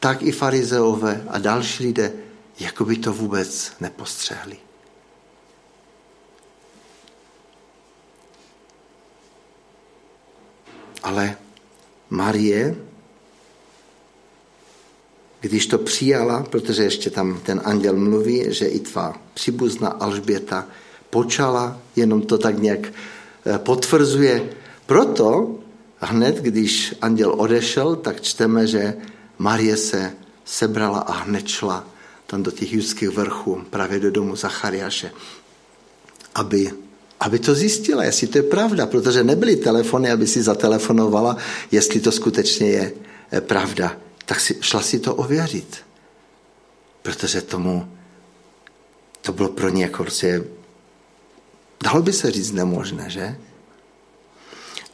tak 0.00 0.22
i 0.22 0.32
farizeové 0.32 1.24
a 1.28 1.38
další 1.38 1.84
lidé, 1.84 2.12
jako 2.60 2.84
by 2.84 2.96
to 2.96 3.12
vůbec 3.12 3.72
nepostřehli. 3.80 4.56
Ale 11.02 11.36
Marie, 12.10 12.76
když 15.40 15.66
to 15.66 15.78
přijala, 15.78 16.42
protože 16.42 16.82
ještě 16.82 17.10
tam 17.10 17.40
ten 17.42 17.60
anděl 17.64 17.96
mluví, 17.96 18.44
že 18.48 18.66
i 18.66 18.80
tvá 18.80 19.16
příbuzna 19.34 19.88
Alžběta 19.88 20.66
počala, 21.10 21.78
jenom 21.96 22.22
to 22.22 22.38
tak 22.38 22.58
nějak 22.58 22.92
eh, 23.46 23.58
potvrzuje. 23.58 24.50
Proto 24.86 25.58
hned, 25.98 26.36
když 26.36 26.94
anděl 27.02 27.34
odešel, 27.38 27.96
tak 27.96 28.20
čteme, 28.20 28.66
že 28.66 28.94
Marie 29.38 29.76
se 29.76 30.12
sebrala 30.44 30.98
a 30.98 31.12
hned 31.12 31.48
šla 31.48 31.86
tam 32.26 32.42
do 32.42 32.50
těch 32.50 32.72
judských 32.72 33.08
vrchů, 33.08 33.62
právě 33.70 34.00
do 34.00 34.10
domu 34.10 34.36
Zachariáše, 34.36 35.10
aby, 36.34 36.70
aby 37.20 37.38
to 37.38 37.54
zjistila, 37.54 38.04
jestli 38.04 38.26
to 38.26 38.38
je 38.38 38.42
pravda, 38.42 38.86
protože 38.86 39.24
nebyly 39.24 39.56
telefony, 39.56 40.10
aby 40.10 40.26
si 40.26 40.42
zatelefonovala, 40.42 41.36
jestli 41.70 42.00
to 42.00 42.12
skutečně 42.12 42.68
je 42.68 42.92
eh, 43.32 43.40
pravda. 43.40 43.96
Tak 44.30 44.40
si, 44.40 44.58
šla 44.60 44.82
si 44.82 44.98
to 44.98 45.14
ověřit, 45.14 45.82
protože 47.02 47.42
tomu 47.42 47.98
to 49.20 49.32
bylo 49.32 49.48
pro 49.48 49.68
ně 49.68 49.82
jako 49.82 50.02
prostě, 50.02 50.44
dalo 51.82 52.02
by 52.02 52.12
se 52.12 52.30
říct 52.30 52.52
nemožné, 52.52 53.10
že? 53.10 53.38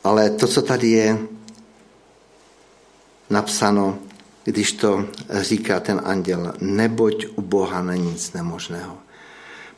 Ale 0.04 0.30
to, 0.30 0.48
co 0.48 0.62
tady 0.62 0.88
je 0.90 1.18
napsáno, 3.30 3.98
když 4.44 4.72
to 4.72 5.04
říká 5.40 5.80
ten 5.80 6.00
anděl, 6.04 6.54
neboť 6.60 7.26
u 7.36 7.42
Boha 7.42 7.82
není 7.82 8.10
nic 8.10 8.32
nemožného. 8.32 8.98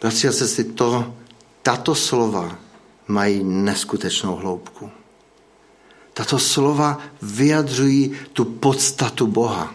Bratři 0.00 0.28
a 0.28 0.32
sestry, 0.32 0.64
to, 0.64 1.14
tato 1.62 1.94
slova 1.94 2.58
mají 3.08 3.44
neskutečnou 3.44 4.36
hloubku. 4.36 4.90
Tato 6.18 6.38
slova 6.38 6.98
vyjadřují 7.22 8.16
tu 8.32 8.44
podstatu 8.44 9.26
Boha. 9.26 9.74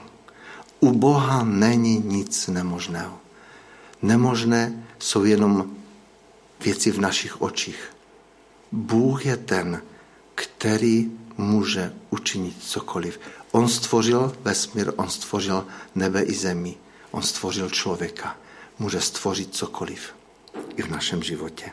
U 0.79 0.91
Boha 0.91 1.43
není 1.43 1.97
nic 1.97 2.47
nemožného. 2.47 3.17
Nemožné 4.01 4.83
jsou 4.99 5.23
jenom 5.23 5.71
věci 6.59 6.91
v 6.91 6.99
našich 6.99 7.41
očích. 7.41 7.93
Bůh 8.71 9.25
je 9.25 9.37
ten, 9.37 9.81
který 10.35 11.11
může 11.37 11.93
učinit 12.09 12.55
cokoliv. 12.59 13.19
On 13.51 13.69
stvořil 13.69 14.35
vesmír, 14.41 14.91
on 14.95 15.09
stvořil 15.09 15.65
nebe 15.95 16.23
i 16.23 16.33
zemi, 16.33 16.75
on 17.11 17.21
stvořil 17.21 17.69
člověka. 17.69 18.37
Může 18.79 19.01
stvořit 19.01 19.55
cokoliv 19.55 20.15
i 20.75 20.81
v 20.81 20.89
našem 20.91 21.23
životě. 21.23 21.71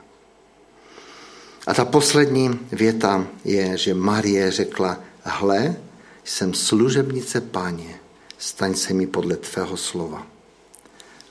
A 1.66 1.74
ta 1.74 1.84
poslední 1.84 2.60
věta 2.72 3.26
je, 3.44 3.78
že 3.78 3.94
Marie 3.94 4.50
řekla, 4.50 5.00
hle, 5.22 5.76
jsem 6.24 6.54
služebnice 6.54 7.40
páně, 7.40 8.00
staň 8.38 8.74
se 8.74 8.94
mi 8.94 9.06
podle 9.06 9.36
tvého 9.36 9.76
slova. 9.76 10.26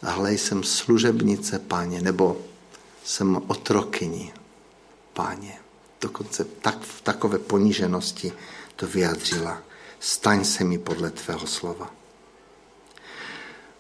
Hle, 0.02 0.34
jsem 0.34 0.64
služebnice 0.64 1.60
páně, 1.60 2.02
nebo 2.02 2.38
jsem 3.04 3.42
otrokyní 3.48 4.34
páně. 5.14 5.54
Dokonce 6.02 6.44
tak, 6.44 6.82
v 6.82 7.02
takové 7.02 7.38
poníženosti 7.38 8.32
to 8.76 8.88
vyjadřila 8.88 9.62
staň 10.00 10.46
se 10.46 10.64
mi 10.64 10.78
podle 10.78 11.12
tvého 11.12 11.48
slova. 11.48 11.92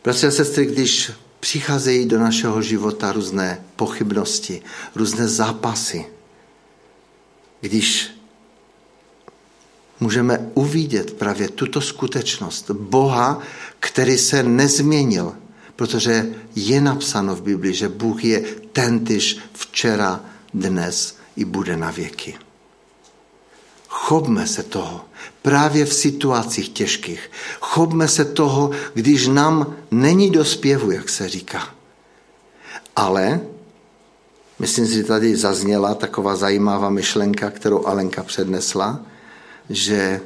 Bratři 0.04 0.28
a 0.28 0.32
sestry, 0.32 0.66
když 0.66 1.12
přicházejí 1.40 2.06
do 2.06 2.20
našeho 2.20 2.62
života 2.62 3.12
různé 3.12 3.66
pochybnosti, 3.76 4.62
různé 4.96 5.28
zápasy, 5.28 6.06
když 7.62 8.12
můžeme 10.00 10.52
uvidět 10.54 11.14
právě 11.14 11.50
tuto 11.50 11.82
skutečnost 11.82 12.72
Boha, 12.72 13.42
který 13.80 14.18
se 14.18 14.44
nezměnil, 14.44 15.36
protože 15.76 16.26
je 16.56 16.82
napsáno 16.82 17.36
v 17.36 17.42
Biblii, 17.42 17.74
že 17.74 17.90
Bůh 17.90 18.24
je 18.24 18.42
tentyž 18.72 19.38
včera, 19.54 20.26
dnes 20.54 21.16
i 21.36 21.46
bude 21.46 21.78
na 21.78 21.92
věky. 21.92 22.38
Chopme 23.88 24.48
se 24.48 24.64
toho 24.64 25.06
právě 25.42 25.86
v 25.86 25.94
situacích 25.94 26.70
těžkých. 26.70 27.32
Chopme 27.60 28.08
se 28.08 28.26
toho, 28.26 28.72
když 28.94 29.28
nám 29.28 29.76
není 29.92 30.30
do 30.30 30.46
zpěvu, 30.46 30.92
jak 30.92 31.10
se 31.10 31.30
říká. 31.30 31.76
Ale 32.96 33.42
myslím 34.60 34.88
si, 34.88 34.94
že 34.94 35.04
tady 35.04 35.36
zazněla 35.36 35.96
taková 35.96 36.36
zajímavá 36.36 36.90
myšlenka, 36.90 37.50
kterou 37.50 37.86
Alenka 37.86 38.24
přednesla, 38.24 39.00
že 39.70 40.22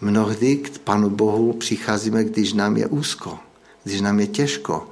mnohdy 0.00 0.56
k 0.56 0.78
Panu 0.78 1.10
Bohu 1.10 1.52
přicházíme, 1.52 2.24
když 2.24 2.52
nám 2.52 2.76
je 2.76 2.86
úzko, 2.86 3.38
když 3.84 4.00
nám 4.00 4.20
je 4.20 4.26
těžko. 4.26 4.88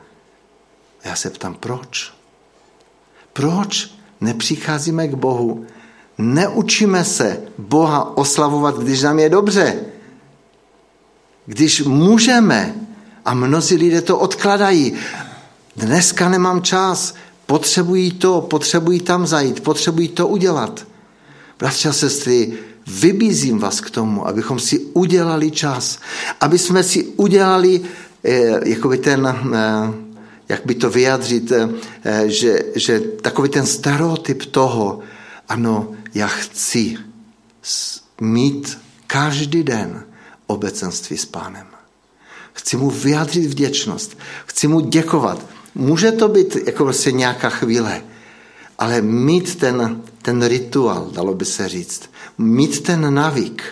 Já 1.04 1.16
se 1.16 1.30
ptám, 1.30 1.54
proč? 1.54 2.12
Proč 3.32 3.94
nepřicházíme 4.20 5.08
k 5.08 5.14
Bohu, 5.14 5.66
Neučíme 6.20 7.04
se 7.04 7.40
Boha 7.58 8.16
oslavovat, 8.16 8.78
když 8.78 9.02
nám 9.02 9.18
je 9.18 9.28
dobře. 9.28 9.80
Když 11.46 11.82
můžeme, 11.82 12.74
a 13.24 13.34
mnozí 13.34 13.76
lidé 13.76 14.02
to 14.02 14.18
odkladají, 14.18 14.92
dneska 15.76 16.28
nemám 16.28 16.62
čas, 16.62 17.14
potřebují 17.50 18.10
to, 18.10 18.40
potřebují 18.40 19.00
tam 19.00 19.26
zajít, 19.26 19.60
potřebují 19.60 20.08
to 20.08 20.28
udělat. 20.28 20.86
Bratři 21.58 21.88
a 21.88 21.92
sestry, 21.92 22.52
vybízím 22.86 23.58
vás 23.58 23.80
k 23.80 23.90
tomu, 23.90 24.28
abychom 24.28 24.58
si 24.58 24.78
udělali 24.78 25.50
čas, 25.50 25.98
aby 26.40 26.58
jsme 26.58 26.82
si 26.82 27.04
udělali 27.04 27.80
eh, 28.24 28.68
jakoby 28.70 28.98
ten, 28.98 29.26
eh, 29.26 29.92
jak 30.48 30.66
by 30.66 30.74
to 30.74 30.90
vyjadřit, 30.90 31.52
eh, 31.52 31.68
že, 32.30 32.58
že 32.74 33.00
takový 33.00 33.48
ten 33.48 33.66
stereotyp 33.66 34.44
toho, 34.54 35.00
ano, 35.48 35.90
já 36.14 36.26
chci 36.26 36.96
mít 38.20 38.78
každý 39.06 39.62
den 39.62 40.04
obecenství 40.46 41.18
s 41.18 41.26
pánem. 41.26 41.66
Chci 42.52 42.76
mu 42.76 42.90
vyjádřit 42.90 43.46
vděčnost, 43.46 44.18
chci 44.46 44.68
mu 44.68 44.80
děkovat. 44.80 45.59
Může 45.74 46.12
to 46.12 46.28
být 46.28 46.56
jako 46.66 46.84
vlastně 46.84 47.12
nějaká 47.12 47.50
chvíle, 47.50 48.02
ale 48.78 49.02
mít 49.02 49.54
ten, 49.54 50.02
ten 50.22 50.46
rituál, 50.46 51.10
dalo 51.10 51.34
by 51.34 51.44
se 51.44 51.68
říct, 51.68 52.10
mít 52.38 52.82
ten 52.82 53.14
navík. 53.14 53.64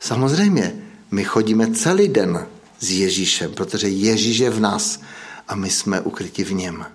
Samozřejmě, 0.00 0.74
my 1.10 1.24
chodíme 1.24 1.74
celý 1.74 2.08
den 2.08 2.46
s 2.80 2.90
Ježíšem, 2.90 3.52
protože 3.52 3.88
Ježíš 3.88 4.38
je 4.38 4.50
v 4.50 4.60
nás 4.60 5.00
a 5.48 5.54
my 5.54 5.70
jsme 5.70 6.00
ukryti 6.00 6.44
v 6.44 6.52
něm. 6.52 6.86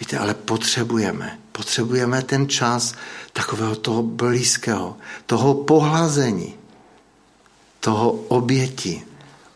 Víte, 0.00 0.18
ale 0.18 0.34
potřebujeme, 0.34 1.38
potřebujeme 1.52 2.22
ten 2.22 2.48
čas 2.48 2.94
takového 3.32 3.76
toho 3.76 4.02
blízkého, 4.02 4.96
toho 5.26 5.54
pohlazení, 5.54 6.54
toho 7.80 8.10
oběti, 8.10 9.02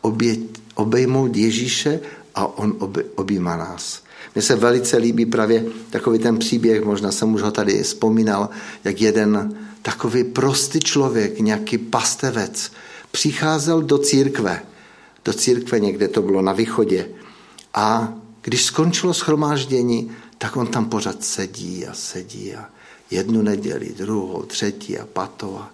oběť, 0.00 0.40
obejmout 0.74 1.36
Ježíše 1.36 2.00
a 2.36 2.58
on 2.58 2.76
objímá 3.14 3.56
nás. 3.56 4.02
Mně 4.34 4.42
se 4.42 4.56
velice 4.56 4.96
líbí 4.96 5.26
právě 5.26 5.64
takový 5.90 6.18
ten 6.18 6.38
příběh, 6.38 6.84
možná 6.84 7.12
jsem 7.12 7.34
už 7.34 7.42
ho 7.42 7.50
tady 7.50 7.82
vzpomínal, 7.82 8.48
jak 8.84 9.00
jeden 9.00 9.58
takový 9.82 10.24
prostý 10.24 10.80
člověk, 10.80 11.40
nějaký 11.40 11.78
pastevec, 11.78 12.72
přicházel 13.10 13.82
do 13.82 13.98
církve, 13.98 14.62
do 15.24 15.32
církve 15.32 15.80
někde 15.80 16.08
to 16.08 16.22
bylo 16.22 16.42
na 16.42 16.52
východě. 16.52 17.08
A 17.74 18.14
když 18.42 18.64
skončilo 18.64 19.14
schromáždění, 19.14 20.10
tak 20.38 20.56
on 20.56 20.66
tam 20.66 20.84
pořád 20.84 21.24
sedí 21.24 21.86
a 21.86 21.94
sedí 21.94 22.54
a 22.54 22.68
jednu 23.10 23.42
neděli, 23.42 23.94
druhou, 23.96 24.42
třetí 24.42 24.98
a 24.98 25.06
patou 25.06 25.56
a, 25.56 25.70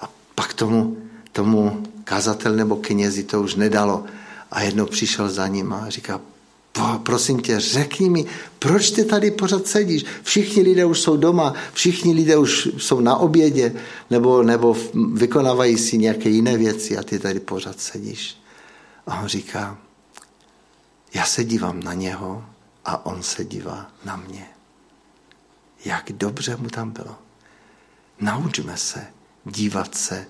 a 0.00 0.10
pak 0.34 0.54
tomu, 0.54 0.96
tomu 1.32 1.82
kazatel 2.04 2.56
nebo 2.56 2.76
knězi 2.76 3.22
to 3.22 3.42
už 3.42 3.54
nedalo 3.54 4.04
a 4.50 4.62
jednou 4.62 4.86
přišel 4.86 5.28
za 5.28 5.46
ním 5.46 5.72
a 5.72 5.90
říká, 5.90 6.20
prosím 7.02 7.40
tě, 7.40 7.60
řekni 7.60 8.10
mi, 8.10 8.26
proč 8.58 8.90
ty 8.90 9.04
tady 9.04 9.30
pořád 9.30 9.66
sedíš? 9.66 10.04
Všichni 10.22 10.62
lidé 10.62 10.84
už 10.84 11.00
jsou 11.00 11.16
doma, 11.16 11.54
všichni 11.72 12.14
lidé 12.14 12.36
už 12.36 12.68
jsou 12.78 13.00
na 13.00 13.16
obědě, 13.16 13.74
nebo, 14.10 14.42
nebo 14.42 14.76
vykonávají 15.14 15.78
si 15.78 15.98
nějaké 15.98 16.28
jiné 16.28 16.56
věci 16.56 16.98
a 16.98 17.02
ty 17.02 17.18
tady 17.18 17.40
pořád 17.40 17.80
sedíš. 17.80 18.42
A 19.06 19.20
on 19.20 19.28
říká, 19.28 19.78
já 21.14 21.24
se 21.24 21.44
dívám 21.44 21.82
na 21.82 21.94
něho 21.94 22.44
a 22.84 23.06
on 23.06 23.22
se 23.22 23.44
dívá 23.44 23.90
na 24.04 24.16
mě. 24.16 24.46
Jak 25.84 26.12
dobře 26.12 26.56
mu 26.56 26.68
tam 26.68 26.90
bylo. 26.90 27.16
Naučme 28.20 28.76
se 28.76 29.06
dívat 29.44 29.94
se 29.94 30.26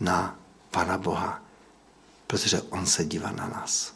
na 0.00 0.38
Pana 0.70 0.98
Boha, 0.98 1.42
protože 2.26 2.62
on 2.62 2.86
se 2.86 3.04
dívá 3.04 3.30
na 3.30 3.48
nás. 3.48 3.94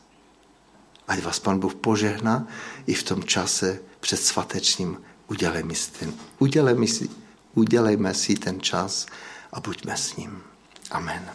Ať 1.08 1.22
vás 1.22 1.38
Pan 1.38 1.58
Bůh 1.58 1.74
požehná 1.74 2.46
i 2.86 2.94
v 2.94 3.02
tom 3.02 3.24
čase 3.24 3.80
před 4.00 4.16
svatečním. 4.16 5.02
Udělejme 5.28 5.74
si, 5.74 5.90
ten, 5.90 6.12
udělejme 6.38 6.86
si, 6.86 7.08
udělejme 7.54 8.14
si 8.14 8.34
ten 8.34 8.60
čas 8.60 9.06
a 9.52 9.60
buďme 9.60 9.96
s 9.96 10.16
ním. 10.16 10.42
Amen. 10.90 11.30